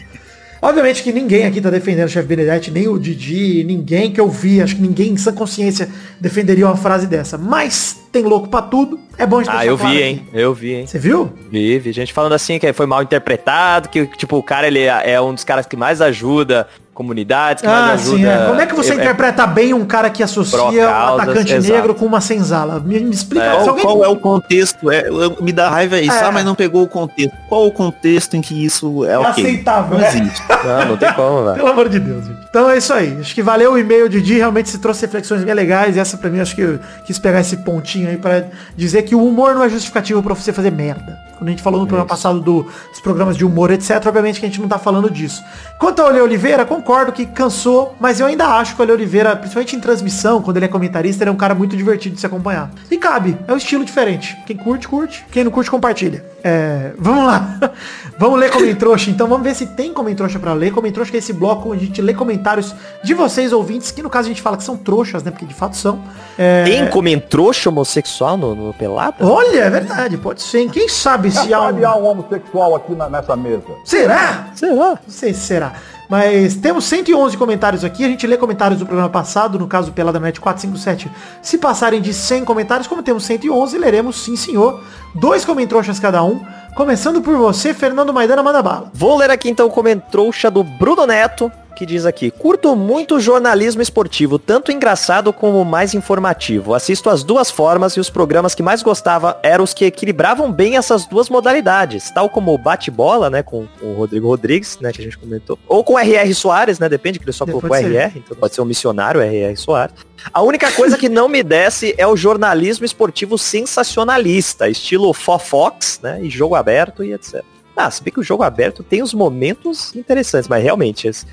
[0.64, 4.30] Obviamente que ninguém aqui tá defendendo o chefe Benedetti, nem o Didi, ninguém que eu
[4.30, 7.36] vi, acho que ninguém em sã consciência defenderia uma frase dessa.
[7.36, 8.98] Mas tem louco pra tudo.
[9.18, 10.08] É bom a gente Ah, eu claro vi, aqui.
[10.08, 10.26] hein?
[10.32, 10.86] Eu vi, hein?
[10.86, 11.30] Você viu?
[11.50, 15.02] Vi, vi gente falando assim que foi mal interpretado, que tipo, o cara ele é
[15.12, 18.16] é um dos caras que mais ajuda comunidades, que mais Ah, ajuda.
[18.16, 18.46] sim, é.
[18.46, 21.72] Como é que você é- interpreta bem um cara que associa um atacante exato.
[21.74, 22.80] negro com uma senzala?
[22.80, 23.44] Me, me explica.
[23.50, 23.84] se Qual, alguém...
[23.84, 24.90] qual é o contexto?
[24.90, 25.04] É,
[25.40, 26.24] me dá raiva isso, É.
[26.24, 27.34] ah, mas não pegou o contexto.
[27.48, 29.44] Qual o contexto em que isso é ok?
[29.44, 30.08] aceitável, Não né?
[30.08, 30.42] existe.
[30.64, 31.56] Não, não tem como, velho.
[31.56, 32.38] Pelo amor de Deus, gente.
[32.48, 33.18] Então é isso aí.
[33.20, 35.94] Acho que valeu o e-mail de Di, realmente se trouxe reflexões bem legais.
[35.96, 39.14] E essa pra mim, acho que eu quis pegar esse pontinho aí pra dizer que
[39.14, 41.18] o humor não é justificativo pra você fazer merda.
[41.36, 44.46] Quando a gente falou no programa passado do- dos programas de humor, etc., obviamente que
[44.46, 45.42] a gente não tá falando disso.
[45.78, 49.34] Quanto ao Ale Oliveira, concordo que cansou, mas eu ainda acho que o Ale Oliveira,
[49.36, 52.26] principalmente em transmissão, quando ele é comentarista, ele é um cara muito divertido de se
[52.26, 52.70] acompanhar.
[52.90, 54.36] E cabe, é um estilo diferente.
[54.46, 55.24] Quem curte, curte.
[55.30, 56.24] Quem não curte, compartilha.
[56.46, 57.58] É, vamos lá.
[58.18, 59.08] vamos ler Comentrouxa.
[59.10, 60.72] Então vamos ver se tem Comentrouxa pra ler.
[60.72, 64.10] Comentrouxa que é esse bloco onde a gente lê comentários de vocês, ouvintes, que no
[64.10, 65.30] caso a gente fala que são trouxas, né?
[65.30, 66.02] Porque de fato são.
[66.38, 69.16] É, Tem comentrouxa homossexual no, no Pelada?
[69.26, 70.58] Olha, é verdade, pode ser.
[70.60, 70.68] hein?
[70.68, 71.86] Quem sabe se há um...
[71.86, 73.62] há um homossexual aqui na- nessa mesa.
[73.84, 74.48] Será?
[74.54, 74.74] Será?
[74.90, 75.72] Não sei se será.
[76.08, 78.04] Mas temos 111 comentários aqui.
[78.04, 81.10] A gente lê comentários do programa passado, no caso Pelada Net 457.
[81.42, 84.82] Se passarem de 100 comentários, como temos 111, leremos sim, senhor.
[85.14, 86.40] Dois comentroxas cada um.
[86.74, 88.90] Começando por você, Fernando Maidana, manda bala.
[88.92, 93.82] Vou ler aqui então o comentrouxa do Bruno Neto, que diz aqui, curto muito jornalismo
[93.82, 96.72] esportivo, tanto engraçado como mais informativo.
[96.74, 100.76] Assisto as duas formas e os programas que mais gostava eram os que equilibravam bem
[100.76, 105.04] essas duas modalidades, tal como o bate-bola, né, com o Rodrigo Rodrigues, né, que a
[105.04, 106.34] gente comentou, ou com o R.R.
[106.34, 107.90] Soares, né, depende, que ele só É, colocou pode ser.
[107.94, 109.56] R.R., então pode ser um missionário, R.R.
[109.56, 109.94] Soares.
[110.32, 116.20] A única coisa que não me desce é o jornalismo esportivo sensacionalista, estilo Fofox, né,
[116.22, 117.42] e jogo aberto e etc.
[117.76, 121.26] Ah, se bem que o jogo aberto tem os momentos interessantes, mas realmente, esse-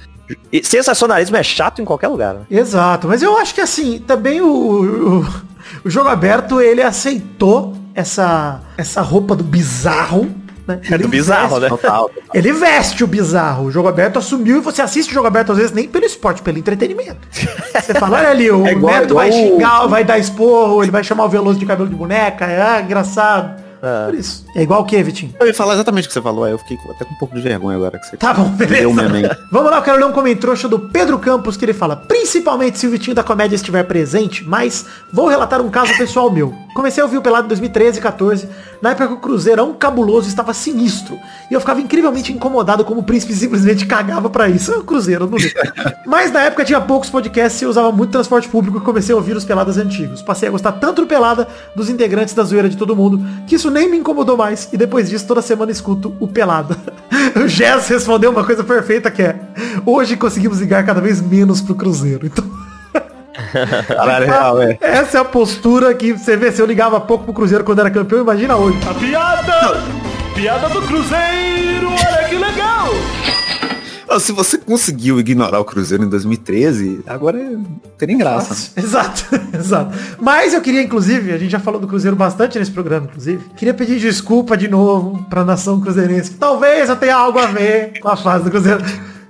[0.51, 2.41] e sensacionalismo é chato em qualquer lugar, né?
[2.49, 4.47] Exato, mas eu acho que assim, também o,
[5.21, 5.27] o,
[5.85, 10.29] o jogo aberto, ele aceitou essa, essa roupa do bizarro.
[10.67, 10.79] Né?
[10.85, 11.69] É do Ele bizarro, veste- né?
[11.69, 12.11] Total.
[12.33, 13.65] Ele veste o bizarro.
[13.65, 16.41] O jogo aberto assumiu e você assiste o jogo aberto às vezes nem pelo esporte,
[16.43, 17.17] pelo entretenimento.
[17.73, 20.91] Você fala, olha ali, o É igual- Neto vai o- xingar, vai dar esporro, ele
[20.91, 23.59] vai chamar o Veloso de cabelo de boneca, é ah, engraçado.
[24.05, 24.45] Por isso.
[24.55, 25.33] É igual o que, Vitinho?
[25.39, 27.35] Eu ia falar exatamente o que você falou, aí eu fiquei até com um pouco
[27.35, 29.37] de vergonha agora que você Tá bom, beleza.
[29.51, 32.87] Vamos lá, eu quero ler um comentário do Pedro Campos que ele fala, principalmente se
[32.87, 36.53] o Vitinho da comédia estiver presente, mas vou relatar um caso pessoal meu.
[36.73, 38.47] Comecei a ouvir o Pelado em 2013 e 14,
[38.81, 41.17] na época que o Cruzeirão cabuloso estava sinistro,
[41.49, 44.73] e eu ficava incrivelmente incomodado como o príncipe simplesmente cagava pra isso.
[44.73, 45.53] É o Cruzeiro, não ligo.
[46.07, 49.17] Mas na época tinha poucos podcasts e eu usava muito transporte público e comecei a
[49.17, 50.21] ouvir os Peladas antigos.
[50.21, 53.69] Passei a gostar tanto do Pelada, dos integrantes da zoeira de todo mundo, que isso
[53.69, 56.75] nem me incomodou mais, e depois disso toda semana escuto o Pelada.
[57.33, 59.35] O Jess respondeu uma coisa perfeita que é,
[59.85, 62.25] hoje conseguimos ligar cada vez menos pro Cruzeiro.
[62.25, 62.43] Então...
[63.87, 64.77] Caralho, real, é.
[64.81, 67.89] Essa é a postura que você vê, se eu ligava pouco pro Cruzeiro quando era
[67.89, 68.77] campeão, imagina hoje.
[68.89, 69.81] A piada!
[70.35, 71.89] Piada do Cruzeiro,
[74.19, 77.63] Se você conseguiu ignorar o Cruzeiro em 2013, agora não
[77.97, 78.71] tem nem graça.
[78.79, 79.23] Exato,
[79.57, 79.97] exato.
[80.19, 83.43] Mas eu queria, inclusive, a gente já falou do Cruzeiro bastante nesse programa, inclusive.
[83.55, 87.99] Queria pedir desculpa de novo pra nação cruzeirense, que talvez eu tenha algo a ver
[87.99, 88.83] com a fase do Cruzeiro.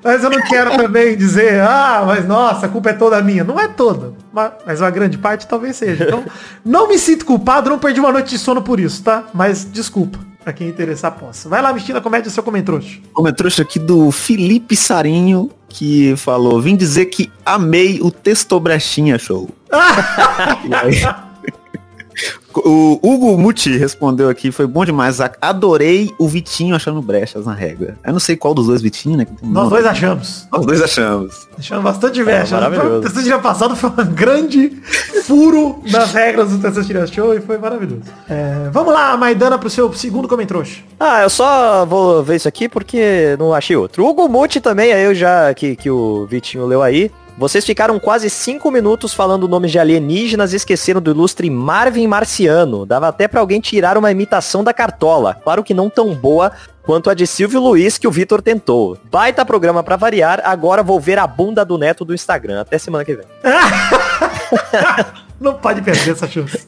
[0.04, 3.44] Mas eu não quero também dizer, ah, mas nossa, a culpa é toda minha.
[3.44, 6.06] Não é toda, ma- mas uma grande parte talvez seja.
[6.06, 6.24] Então,
[6.66, 9.26] não me sinto culpado, não perdi uma noite de sono por isso, tá?
[9.32, 11.48] Mas desculpa, pra quem interessar possa.
[11.50, 12.82] Vai lá, Mistina Comédia, seu comentário.
[13.14, 19.50] Comentário aqui do Felipe Sarinho, que falou, vim dizer que amei o Testobrechinha Show.
[20.66, 21.31] E aí-
[22.54, 25.20] O Hugo Muti respondeu aqui, foi bom demais.
[25.42, 27.98] Adorei o Vitinho achando brechas na regra.
[28.06, 29.26] Eu não sei qual dos dois Vitinho, né?
[29.42, 30.48] Nós dois achamos.
[30.52, 31.48] Nós dois achamos.
[31.56, 32.56] Deixando bastante brecha.
[32.56, 32.98] maravilhoso.
[32.98, 34.70] o Testosterinha passado foi um grande
[35.24, 38.04] furo nas regras do Testosterinha Show e foi maravilhoso.
[38.30, 40.52] É, vamos lá, Maidana, pro seu segundo comentário.
[41.00, 44.06] Ah, eu só vou ver isso aqui porque não achei outro.
[44.06, 47.10] Hugo Muti também, aí eu já, que, que o Vitinho leu aí.
[47.42, 52.86] Vocês ficaram quase cinco minutos falando nomes de alienígenas e esqueceram do ilustre Marvin Marciano.
[52.86, 55.34] Dava até pra alguém tirar uma imitação da Cartola.
[55.44, 56.52] Claro que não tão boa
[56.84, 58.96] quanto a de Silvio Luiz que o Vitor tentou.
[59.10, 62.62] Baita programa pra variar, agora vou ver a bunda do neto do Instagram.
[62.62, 63.26] Até semana que vem.
[65.42, 66.68] Não pode perder essa chance.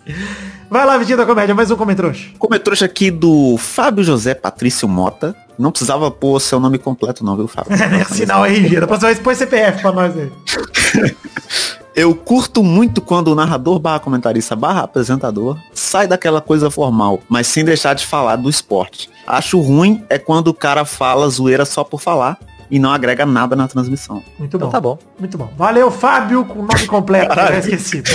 [0.67, 2.11] Vai lá, Vitinho da Comédia, mais um comentário.
[2.39, 5.35] Comentário aqui do Fábio José Patrício Mota.
[5.59, 7.71] Não precisava pôr seu nome completo não, viu, Fábio?
[8.01, 8.79] Assinar o RG.
[8.79, 10.31] Da próxima vez põe CPF pra nós aí.
[11.95, 17.45] Eu curto muito quando o narrador barra comentarista barra apresentador sai daquela coisa formal, mas
[17.45, 19.11] sem deixar de falar do esporte.
[19.27, 22.39] Acho ruim é quando o cara fala zoeira só por falar
[22.69, 24.23] e não agrega nada na transmissão.
[24.37, 24.71] Muito Então bom.
[24.71, 24.97] tá bom.
[25.19, 25.51] Muito bom.
[25.57, 27.35] Valeu, Fábio, com o nome completo.
[27.35, 28.03] Já esqueci.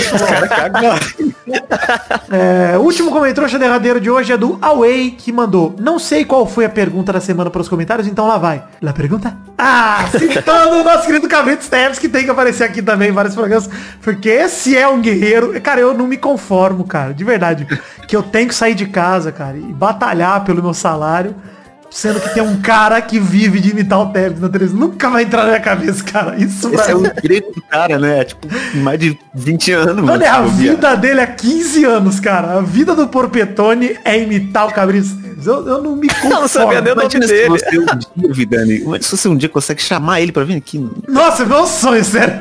[2.31, 5.75] É, o último comentário derradeiro de hoje é do Away, que mandou.
[5.79, 8.63] Não sei qual foi a pergunta da semana para os comentários, então lá vai.
[8.81, 9.35] La pergunta?
[9.57, 13.33] Ah, citando o nosso querido Cabrito Steves, que tem que aparecer aqui também em vários
[13.33, 13.69] programas.
[14.01, 15.59] Porque esse é um guerreiro.
[15.61, 17.67] Cara, eu não me conformo, cara, de verdade.
[18.07, 21.35] Que eu tenho que sair de casa, cara, e batalhar pelo meu salário.
[21.91, 24.79] Sendo que tem um cara que vive de imitar o Tevez na televisão.
[24.79, 26.35] Nunca vai entrar na minha cabeça, cara.
[26.37, 28.23] Isso Esse pra é mim- o direito do cara, né?
[28.25, 30.05] Tipo, mais de 20 anos.
[30.05, 32.57] Mano, é a vida dele há 15 anos, cara.
[32.59, 35.15] A vida do Porpetone é imitar o Esteves.
[35.45, 36.41] Eu, eu não me conformo.
[36.41, 37.47] Não sabia nem o nome dele.
[37.49, 40.77] você um dia, Vidani, imagina se você um dia consegue chamar ele pra vir aqui.
[40.77, 42.39] no- Nossa, meu sonho, sério.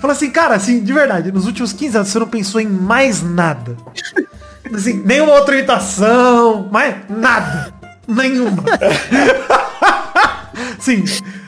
[0.00, 3.20] Fala assim, cara, assim, de verdade, nos últimos 15 anos você não pensou em mais
[3.22, 3.76] nada.
[4.72, 7.74] Assim, nenhuma outra imitação, mais nada.
[8.10, 8.64] Nenhuma.
[10.78, 11.04] Sim.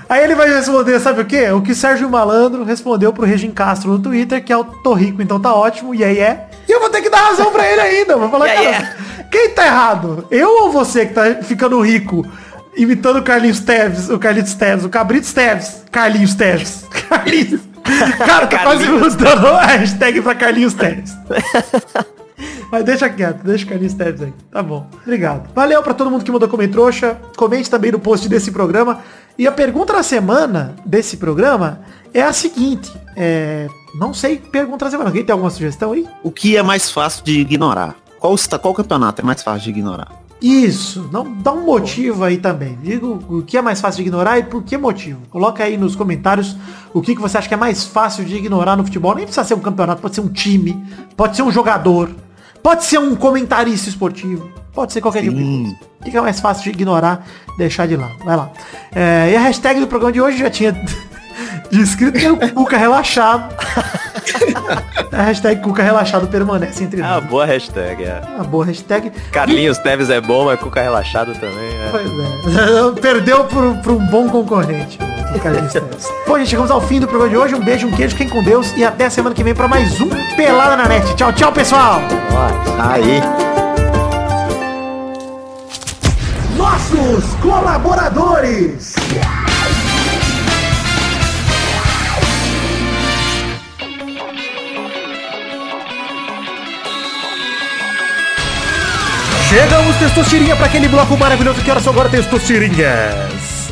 [0.08, 1.50] Aí ele vai responder, sabe o quê?
[1.50, 5.22] O que Sérgio Malandro respondeu pro Regin Castro no Twitter, que é o tô rico,
[5.22, 6.48] então tá ótimo, e aí é.
[6.68, 8.16] E eu vou ter que dar razão pra ele ainda.
[8.16, 8.96] Vou falar, aí cara,
[9.30, 10.26] quem tá errado?
[10.30, 12.26] Eu ou você que tá ficando rico
[12.76, 16.86] imitando o Carlinhos Teves, o Carlitos Teves, o Cabrito Teves, Carlinhos Teves.
[17.08, 17.60] Carlinhos.
[18.18, 21.12] Cara, tá quase mudando a hashtag pra Carlinhos Teves.
[22.70, 24.32] Mas deixa quieto, deixa o Carlinhos Teves aí.
[24.50, 24.86] Tá bom.
[25.02, 25.50] Obrigado.
[25.54, 27.18] Valeu pra todo mundo que mandou comentrouxa.
[27.36, 29.00] Comente também no post desse programa.
[29.38, 31.80] E a pergunta da semana desse programa
[32.12, 32.92] é a seguinte.
[33.16, 33.66] É...
[33.94, 35.10] Não sei pergunta da semana.
[35.10, 36.06] Alguém tem alguma sugestão aí?
[36.22, 37.96] O que é mais fácil de ignorar?
[38.18, 40.22] Qual, qual campeonato é mais fácil de ignorar?
[40.42, 42.76] Isso, não, dá um motivo aí também.
[42.82, 45.20] Diga o o que é mais fácil de ignorar e por que motivo.
[45.30, 46.56] Coloca aí nos comentários
[46.92, 49.14] o que, que você acha que é mais fácil de ignorar no futebol.
[49.14, 50.84] Nem precisa ser um campeonato, pode ser um time,
[51.16, 52.10] pode ser um jogador,
[52.62, 55.62] pode ser um comentarista esportivo, pode ser qualquer tipo de Sim.
[55.64, 55.76] coisa.
[56.00, 57.24] O que, que é mais fácil de ignorar,
[57.58, 58.16] deixar de lado.
[58.24, 58.50] Vai lá.
[58.94, 60.72] É, e a hashtag do programa de hoje já tinha
[61.70, 63.54] descrito que é o Cuca relaxado.
[65.12, 67.24] a hashtag Cuca relaxado permanece entre Ah, nós.
[67.30, 68.20] boa hashtag, é.
[68.34, 69.10] Uma boa hashtag.
[69.30, 71.88] Carlinhos Teves é bom, mas Cuca relaxado também, é.
[71.90, 72.92] Pois é.
[73.00, 74.98] Perdeu pro um bom concorrente.
[75.40, 76.08] Teves.
[76.26, 77.54] Bom, gente, chegamos ao fim do programa de hoje.
[77.54, 78.72] Um beijo, um queijo, fiquem com Deus.
[78.76, 81.14] E até a semana que vem para mais um Pelada na Net.
[81.16, 82.00] Tchau, tchau, pessoal.
[82.78, 83.20] Aí.
[87.02, 88.94] queridos colaboradores.
[99.48, 102.08] Chegamos, Testosterinha, para aquele bloco maravilhoso que horas são agora,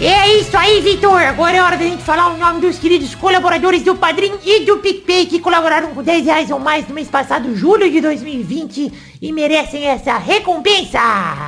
[0.00, 0.02] Testosterinhas.
[0.02, 1.20] É isso aí, Vitor.
[1.20, 4.78] Agora é hora da gente falar o nome dos queridos colaboradores do Padrim e do
[4.78, 9.32] PicPay que colaboraram com 10 reais ou mais no mês passado, julho de 2020, e
[9.32, 10.98] merecem essa recompensa.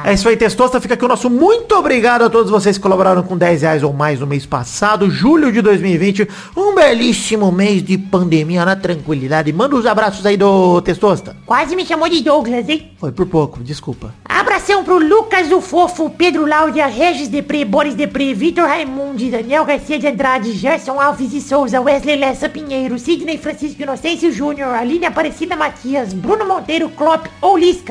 [0.04, 0.80] É isso aí, Testosta.
[0.80, 3.92] Fica aqui o nosso muito obrigado a todos vocês que colaboraram com 10 reais ou
[3.92, 6.28] mais no mês passado, julho de 2020.
[6.56, 9.52] Um belíssimo mês de pandemia na tranquilidade.
[9.52, 11.36] Manda os abraços aí do Testosta.
[11.46, 12.92] Quase me chamou de Douglas, hein?
[12.98, 14.14] Foi por pouco, desculpa.
[14.24, 19.98] Abração pro Lucas o Fofo, Pedro Láudia, Regis Depre, Boris Depre, Vitor Raimundi, Daniel Garcia
[19.98, 25.56] de Andrade, Gerson Alves de Souza, Wesley Lessa Pinheiro, Sidney Francisco Inocêncio Júnior, Aline Aparecida
[25.56, 27.26] Matias, Bruno Monteiro, Klopp,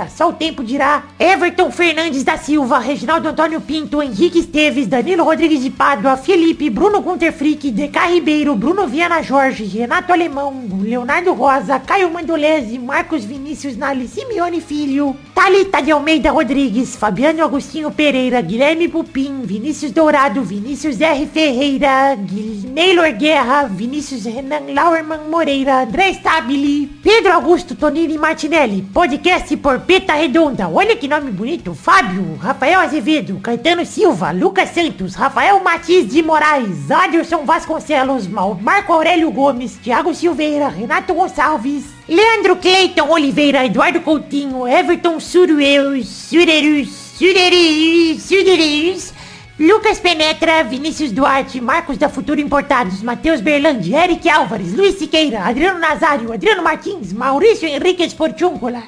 [0.10, 5.64] Só o tempo dirá, Everton Fernandes da Silva, Reginaldo Antônio Pinto, Henrique Esteves, Danilo Rodrigues
[5.64, 11.80] de Pádua, Felipe, Bruno Gunter Frick, DK Ribeiro, Bruno Viana Jorge, Renato Alemão, Leonardo Rosa,
[11.80, 18.90] Caio Mandolese, Marcos Vinícius Nali, Simeone Filho, Thalita de Almeida Rodrigues, Fabiano Agostinho Pereira, Guilherme
[18.90, 21.26] Pupim, Vinícius Dourado, Vinícius R.
[21.28, 29.82] Ferreira, Neylor Guerra, Vinícius Renan Lauerman Moreira, André Stabile, Pedro Augusto Tonini Martinelli, podcast por
[29.82, 36.12] Peta Redonda, olha que nome bonito, Fábio, Rafael Azevedo, Caetano Silva, Lucas Santos, Rafael Matiz
[36.12, 44.01] de Moraes, Adilson Vasconcelos, Marco Aurélio Gomes, Thiago Silveira, Renato Gonçalves, Leandro Cleiton Oliveira, Eduardo
[44.01, 49.14] Coutinho, Everton Surueus, Surerus, Surerus, Surerus,
[49.59, 55.78] Lucas Penetra, Vinícius Duarte, Marcos da Futuro Importados, Matheus Berlandi, Eric Álvares, Luiz Siqueira, Adriano
[55.78, 58.82] Nazário, Adriano Martins, Maurício Henrique Esportiúncula,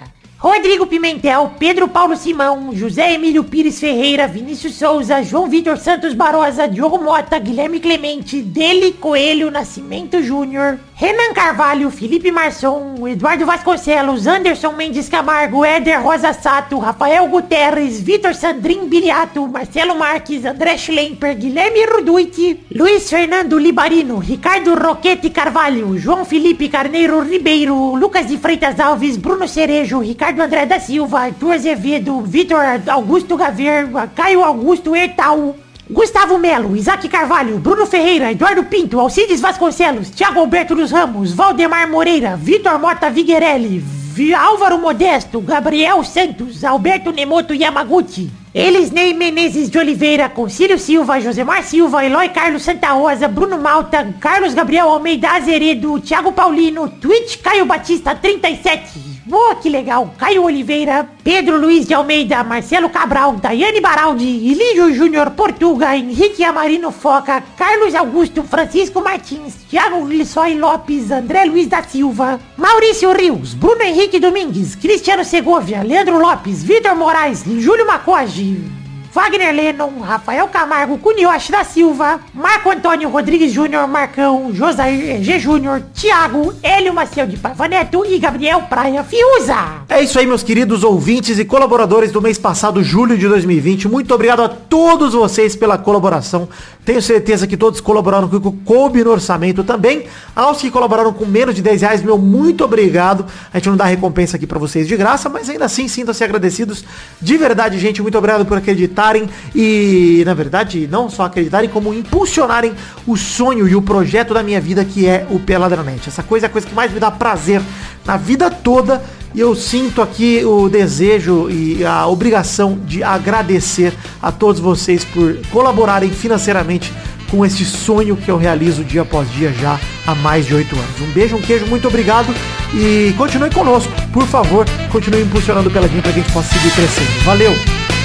[0.43, 6.67] Rodrigo Pimentel, Pedro Paulo Simão, José Emílio Pires Ferreira, Vinícius Souza, João Vitor Santos Barosa,
[6.67, 14.73] Diogo Mota, Guilherme Clemente, Dele Coelho Nascimento Júnior, Renan Carvalho, Felipe Marçom, Eduardo Vasconcelos, Anderson
[14.73, 21.85] Mendes Camargo, Éder Rosa Sato, Rafael Guterres, Vitor Sandrin Biliato, Marcelo Marques, André Schlemper, Guilherme
[21.85, 29.15] Ruduit, Luiz Fernando Libarino, Ricardo Roquete Carvalho, João Felipe Carneiro Ribeiro, Lucas de Freitas Alves,
[29.15, 35.55] Bruno Cerejo, Ricardo André da Silva, Arthur Azevedo, Vitor Augusto Gaver, Caio Augusto Ertal,
[35.89, 41.89] Gustavo Melo, Isaac Carvalho, Bruno Ferreira, Eduardo Pinto, Alcides Vasconcelos, Thiago Alberto dos Ramos, Valdemar
[41.89, 49.79] Moreira, Vitor Mota Viguerelli, Vi Álvaro Modesto, Gabriel Santos, Alberto Nemoto Yamaguchi, Elisnei Menezes de
[49.79, 55.99] Oliveira, Concílio Silva, Josemar Silva, Eloy Carlos Santa Rosa, Bruno Malta, Carlos Gabriel Almeida Azeredo,
[55.99, 60.13] Thiago Paulino, Twitch Caio Batista 37, Oh, que legal.
[60.17, 66.91] Caio Oliveira, Pedro Luiz de Almeida, Marcelo Cabral, Daiane Baraldi, Ilígio Júnior Portuga, Henrique Amarino
[66.91, 73.81] Foca, Carlos Augusto, Francisco Martins, Thiago Lissói Lopes, André Luiz da Silva, Maurício Rios, Bruno
[73.81, 78.82] Henrique Domingues, Cristiano Segovia, Leandro Lopes, Vitor Moraes, Júlio Macoge,
[79.13, 85.39] Wagner Lennon, Rafael Camargo, Cunioche da Silva, Marco Antônio Rodrigues Júnior, Marcão, Josair G.
[85.39, 89.83] Júnior, Thiago, Hélio Maciel de Pavaneto e Gabriel Praia Fiuza.
[89.87, 93.87] É isso aí, meus queridos ouvintes e colaboradores do mês passado, julho de 2020.
[93.87, 96.49] Muito obrigado a todos vocês pela colaboração.
[96.83, 100.05] Tenho certeza que todos colaboraram com o coube no orçamento também.
[100.35, 103.25] Aos que colaboraram com menos de 10 reais, meu muito obrigado.
[103.53, 106.83] A gente não dá recompensa aqui pra vocês de graça, mas ainda assim sintam-se agradecidos.
[107.21, 108.57] De verdade, gente, muito obrigado por
[109.03, 112.73] acreditarem e, na verdade, não só acreditarem, como impulsionarem
[113.05, 116.07] o sonho e o projeto da minha vida, que é o Peladranet.
[116.07, 117.61] Essa coisa é a coisa que mais me dá prazer
[118.05, 119.03] na vida toda.
[119.35, 123.91] E eu sinto aqui o desejo e a obrigação de agradecer
[124.21, 126.93] a todos vocês por colaborarem financeiramente
[127.31, 131.01] com esse sonho que eu realizo dia após dia já há mais de oito anos.
[131.01, 132.31] Um beijo, um queijo, muito obrigado
[132.75, 136.71] e continue conosco, por favor, continue impulsionando pela gente para que a gente possa seguir
[136.71, 137.23] crescendo.
[137.23, 138.02] Valeu!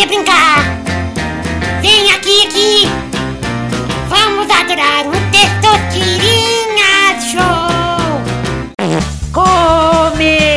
[0.00, 0.64] Você brincar,
[1.82, 2.88] vem aqui, aqui,
[4.08, 7.68] vamos adorar o Testosterinha Show.
[9.30, 10.56] Começou,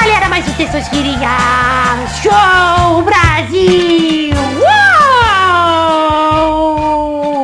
[0.00, 1.36] galera, mais um Testosterinha
[2.22, 4.34] Show Brasil.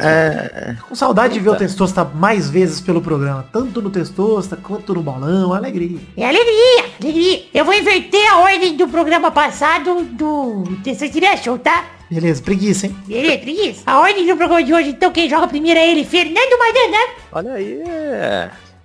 [0.00, 4.94] É, com saudade de ver o Testosta mais vezes pelo programa, tanto no Testosta quanto
[4.94, 5.98] no Balão, alegria.
[6.16, 7.42] É alegria, alegria.
[7.52, 11.84] Eu vou inverter a ordem do programa passado do Testosterinha Show, tá?
[12.10, 12.96] Beleza, preguiça, hein?
[13.06, 13.82] Beleza, preguiça.
[13.84, 16.88] A ordem do programa de hoje, então, quem joga primeiro é ele, Fernando Maidana.
[16.90, 17.14] né?
[17.32, 17.82] Olha aí.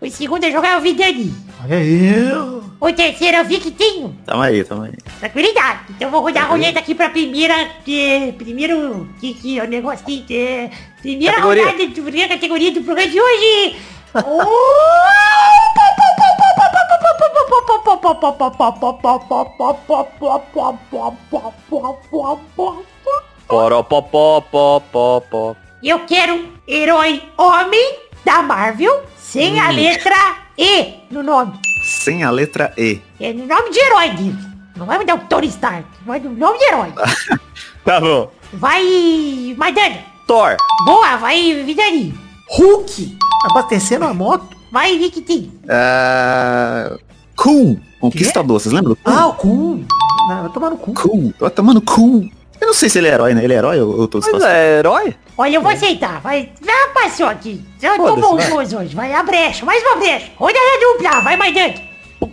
[0.03, 1.33] O segundo a jogar é o Vidani.
[1.63, 2.11] Olha aí.
[2.77, 4.13] O terceiro é o Victinho.
[4.25, 4.91] Tamo aí, tamo aí.
[5.17, 5.79] Tranquilidade.
[5.91, 7.55] Então eu vou rodar a roleta aqui pra primeira.
[7.85, 9.07] Que, primeiro.
[9.21, 10.25] Que, que é o negócio aqui.
[10.27, 10.69] Que,
[11.01, 11.65] primeira Categoria.
[11.67, 13.77] rodada de primeira categoria do programa de hoje.
[23.47, 25.55] Poropopopopopó.
[29.34, 30.13] Sem a letra
[30.55, 31.53] E no nome.
[31.81, 33.01] Sem a letra E.
[33.19, 34.38] É no nome de herói dele.
[34.77, 36.93] Não vai me dar o Tony Stark, vai no nome de herói.
[37.84, 38.31] Tá bom.
[38.53, 39.97] Vai, Maidana.
[40.27, 40.55] Thor.
[40.86, 42.13] Boa, vai, Vidani.
[42.51, 43.17] Hulk.
[43.49, 44.55] Abastecendo a moto.
[44.71, 45.51] Vai, Victim.
[45.67, 46.95] Ah,
[47.36, 47.79] cool.
[47.99, 48.95] Conquistador, vocês lembram?
[49.03, 49.84] Ah, o cu.
[50.29, 50.93] Não, vai tomar no cu.
[50.93, 51.34] Cool.
[51.39, 52.29] Tô tomando cool.
[52.64, 53.43] Eu não sei se ele é herói, né?
[53.43, 55.14] Ele é herói ou eu tô Mas é herói?
[55.38, 56.22] Olha, eu vou aceitar.
[56.22, 57.61] Vai, já passou aqui.
[57.82, 58.95] Eu tô Foda-se, bondoso hoje.
[58.95, 59.66] Vai, a brecha.
[59.66, 60.32] Mais uma brecha.
[60.39, 61.20] Olha a dupla.
[61.20, 61.74] Vai, Maidana.
[61.74, 62.32] Tem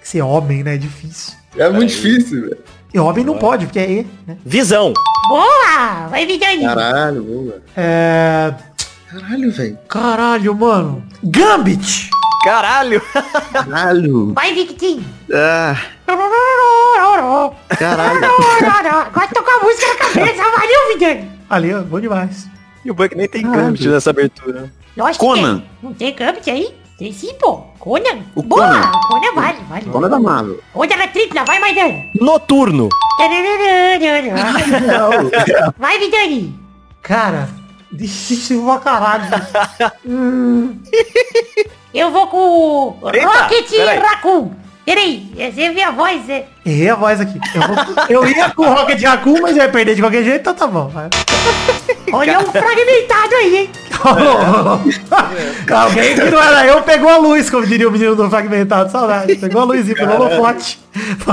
[0.00, 0.76] que ser homem, né?
[0.76, 1.34] É difícil.
[1.54, 2.58] É muito difícil, velho.
[2.94, 4.38] E homem não pode, porque é E, né?
[4.42, 4.94] Visão.
[5.28, 6.06] Boa.
[6.08, 6.64] Vai, Vidani.
[6.64, 7.62] Caralho, boa.
[7.76, 8.54] É...
[9.10, 9.78] Caralho, velho.
[9.86, 11.06] Caralho, mano.
[11.22, 12.08] Gambit.
[12.42, 13.02] Caralho.
[13.52, 14.32] Caralho.
[14.32, 15.04] Vai, Victim.
[15.30, 15.76] Ah,
[17.78, 18.24] caralho.
[18.24, 20.42] Agora tô com a música na cabeça.
[20.42, 21.30] Valeu, Vidani.
[21.48, 22.48] Ali, ó, bom demais.
[22.84, 24.72] E o Buck nem tem gambit nessa abertura.
[24.96, 25.56] Lógico Conan.
[25.56, 25.70] que tem.
[25.82, 26.74] Não tem Gambit aí?
[26.98, 27.58] Tem sim, pô.
[27.78, 28.20] Conan.
[28.34, 28.66] O Boa.
[28.66, 28.90] Conan.
[29.08, 29.84] Conan vale, vale.
[29.86, 30.60] Dona da Marvel.
[30.74, 31.44] Olha na tripla.
[31.44, 31.94] Vai, Maidana.
[32.20, 32.88] Noturno.
[35.78, 36.58] Vai, Vidani.
[37.02, 37.48] Cara,
[37.92, 39.24] difícil pra caralho.
[40.06, 40.78] Hum,
[41.92, 43.70] Eu vou com o Rocket.
[44.02, 44.50] Raccoon.
[44.86, 46.46] Peraí, essa é a voz, é.
[46.64, 47.38] Errei a voz aqui.
[47.52, 47.76] Eu, vou-
[48.08, 50.66] eu ia com o Rocket Raccoon, mas eu ia perder de qualquer jeito, então tá
[50.68, 50.86] bom.
[50.88, 51.10] vai.
[52.12, 53.70] Olha um fragmentado aí, hein?
[55.74, 58.90] Alguém que não era eu pegou a luz, como diria o menino do fragmentado.
[58.92, 59.34] Saudade.
[59.36, 60.78] Pegou a luzinha, pegou o holofote.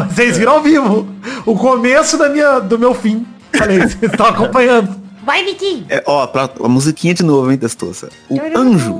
[0.10, 1.08] Vocês viram ao vivo.
[1.46, 3.26] O começo da minha, do meu fim.
[3.56, 4.96] Falei, vocês estão acompanhando.
[5.24, 5.86] Vai, Vitinho.
[5.90, 8.10] É, ó, pra, a musiquinha de novo, hein, Testoça?
[8.30, 9.00] O anjo.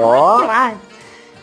[0.00, 0.72] Ó!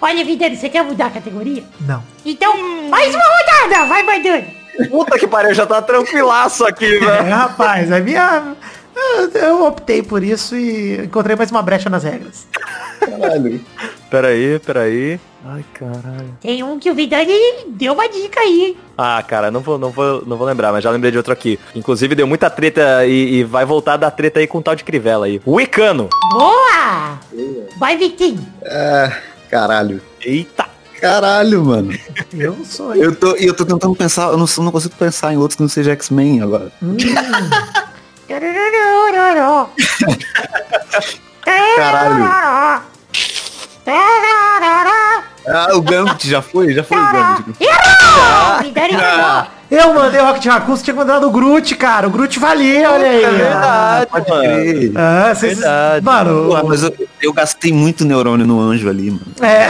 [0.01, 1.63] Olha, Vidani, você quer mudar a categoria?
[1.81, 2.03] Não.
[2.25, 2.55] Então,
[2.89, 3.85] mais uma rodada!
[3.85, 4.45] Vai, Maidana!
[4.89, 7.29] Puta que pariu, já tá tranquilaço aqui, É, velho.
[7.29, 8.55] rapaz, a minha.
[8.95, 12.47] eu- Eu optei por isso e encontrei mais uma brecha nas regras.
[12.99, 13.61] Caralho.
[14.09, 15.19] Peraí, peraí.
[15.45, 16.35] Ai, caralho.
[16.39, 17.33] Tem um que o Vidani
[17.67, 18.77] deu uma dica aí, hein?
[18.97, 21.59] Ah, cara, não vou, não vou, não vou lembrar, mas já lembrei de outro aqui.
[21.75, 24.83] Inclusive deu muita treta e, e vai voltar da treta aí com o tal de
[24.83, 25.41] Crivella aí.
[25.45, 26.09] O Icano.
[26.31, 27.17] Boa!
[27.79, 28.45] Vai, Vitinho.
[28.65, 29.11] Ah,
[29.51, 30.01] caralho.
[30.21, 30.65] Eita.
[30.99, 31.93] Caralho, mano.
[32.33, 32.95] Eu sou.
[32.95, 35.69] Eu tô, eu tô tentando pensar, eu não, não consigo pensar em outros que não
[35.69, 36.71] seja X-Men agora.
[41.75, 42.23] Caralho.
[45.47, 46.73] Ah, o Gambit já foi?
[46.73, 47.57] Já foi o Gambit.
[48.95, 49.47] Ah.
[49.71, 52.05] Eu mandei o Rocket Raccoon, você tinha mandado o Groot, cara.
[52.05, 53.23] O Groot valia, olha aí.
[53.23, 54.41] É verdade, Pode mano.
[54.43, 54.91] crer.
[54.95, 55.59] Ah, vocês...
[55.59, 56.05] Verdade.
[56.05, 59.21] Mano, Porra, mas eu, eu gastei muito neurônio no anjo ali, mano.
[59.41, 59.67] é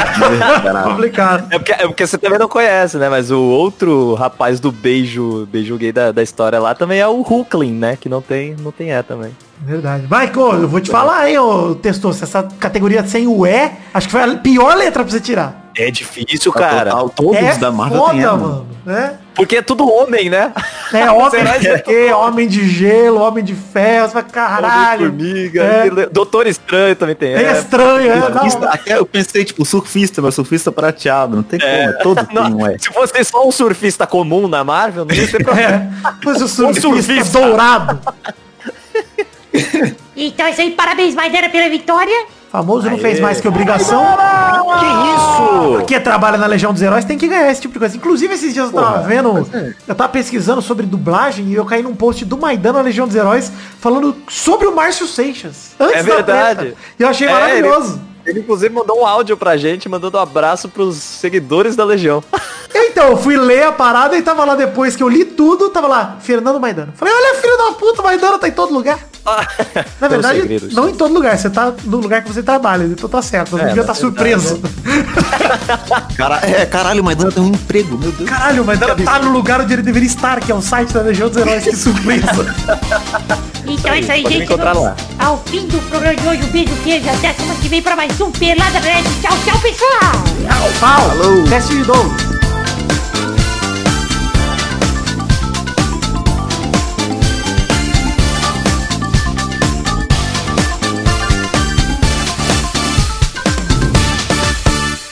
[0.60, 0.89] Caralho.
[0.89, 1.47] complicado.
[1.52, 3.10] É porque, é porque você também não conhece, né?
[3.10, 7.22] Mas o outro rapaz do beijo, beijo gay da, da história lá também é o
[7.22, 7.95] Hulkling, né?
[7.95, 9.30] Que não tem, não tem E também.
[9.64, 10.04] Verdade.
[10.10, 14.12] Michael, eu vou te falar, hein, ô Testoso, essa categoria sem o E, acho que
[14.12, 15.70] foi a pior letra pra você tirar.
[15.76, 16.91] É difícil, cara.
[16.91, 18.67] Total, todos é da Marvel foda, tem ela, mano.
[18.88, 20.51] É, Porque é tudo homem, né?
[20.91, 22.11] é homem de que- quê?
[22.13, 25.07] Homem de gelo, homem de ferro, você fala, caralho.
[25.07, 25.63] Formiga.
[25.63, 25.89] É.
[26.11, 28.22] Doutor Estranho também tem É estranho, é.
[28.22, 31.36] Surfista, até eu pensei, tipo, surfista, mas surfista prateado.
[31.38, 32.78] Não tem como, todo tem Não, um é.
[32.78, 35.69] se fosse só um surfista comum na Marvel, não ia ter problema.
[35.76, 35.89] é.
[36.26, 37.39] Mas o surfista, surfista.
[37.39, 37.99] dourado.
[40.15, 42.26] Então é isso aí, parabéns, Maidana, pela vitória.
[42.51, 44.03] Famoso não fez mais que obrigação.
[44.66, 45.72] Que isso?
[45.78, 47.95] Porque trabalha na Legião dos Heróis tem que ganhar esse tipo de coisa.
[47.97, 49.47] Inclusive, esses dias eu tava vendo,
[49.88, 53.16] eu tava pesquisando sobre dublagem e eu caí num post do Maidana na Legião dos
[53.16, 55.72] Heróis falando sobre o Márcio Seixas.
[55.80, 56.59] Antes É da verdade.
[56.59, 56.78] treta.
[56.99, 57.93] E eu achei É, maravilhoso.
[57.93, 62.24] Ele inclusive mandou um áudio pra gente, mandando um abraço pros seguidores da Legião.
[62.74, 65.69] Eu, então, eu fui ler a parada e tava lá depois que eu li tudo,
[65.69, 66.93] tava lá, Fernando Maidana.
[66.95, 68.99] Falei, olha, filho da puta, Maidana tá em todo lugar.
[69.99, 70.74] Na verdade, segredos.
[70.74, 73.65] não em todo lugar, você tá no lugar que você trabalha, então tá certo, não
[73.65, 74.59] devia estar surpreso.
[76.17, 78.30] Cara, é, caralho, o Maidana tem um emprego, meu Deus.
[78.30, 81.01] Caralho, o Maidana tá no lugar onde ele deveria estar, que é o site da
[81.01, 82.55] Legião dos Heróis, que surpresa.
[83.74, 84.43] Então é isso aí, gente.
[84.43, 84.95] encontrar lá.
[85.17, 87.09] Ao fim do programa de hoje, um beijo, queijo.
[87.09, 89.03] Até semana que vem pra mais um Pelada Red.
[89.22, 90.11] Tchau, tchau, pessoal.
[90.45, 91.09] Tchau, pau.
[91.09, 91.43] Falou.
[91.47, 91.84] Teste de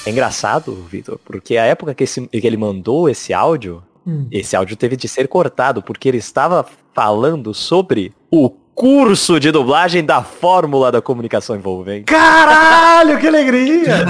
[0.06, 4.28] é engraçado, Vitor, porque a época que, esse, que ele mandou esse áudio, Hum.
[4.32, 10.06] esse áudio teve de ser cortado, porque ele estava falando sobre o curso de dublagem
[10.06, 12.06] da fórmula da comunicação envolvente.
[12.06, 14.06] Caralho, que alegria!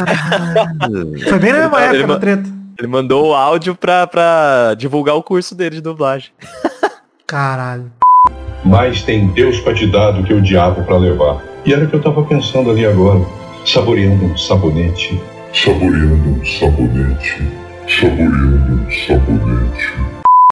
[1.28, 2.50] Foi bem na mesma Ele época, no treta.
[2.78, 6.30] Ele mandou o áudio pra, pra divulgar o curso dele de dublagem.
[7.26, 7.92] Caralho.
[8.64, 11.42] Mas tem Deus pra te dar do que o diabo pra levar.
[11.66, 13.26] E era o que eu tava pensando ali agora,
[13.66, 15.20] saboreando um sabonete.
[15.54, 17.44] Saboreando um sabonete.
[17.90, 20.19] Saboreando um sabonete.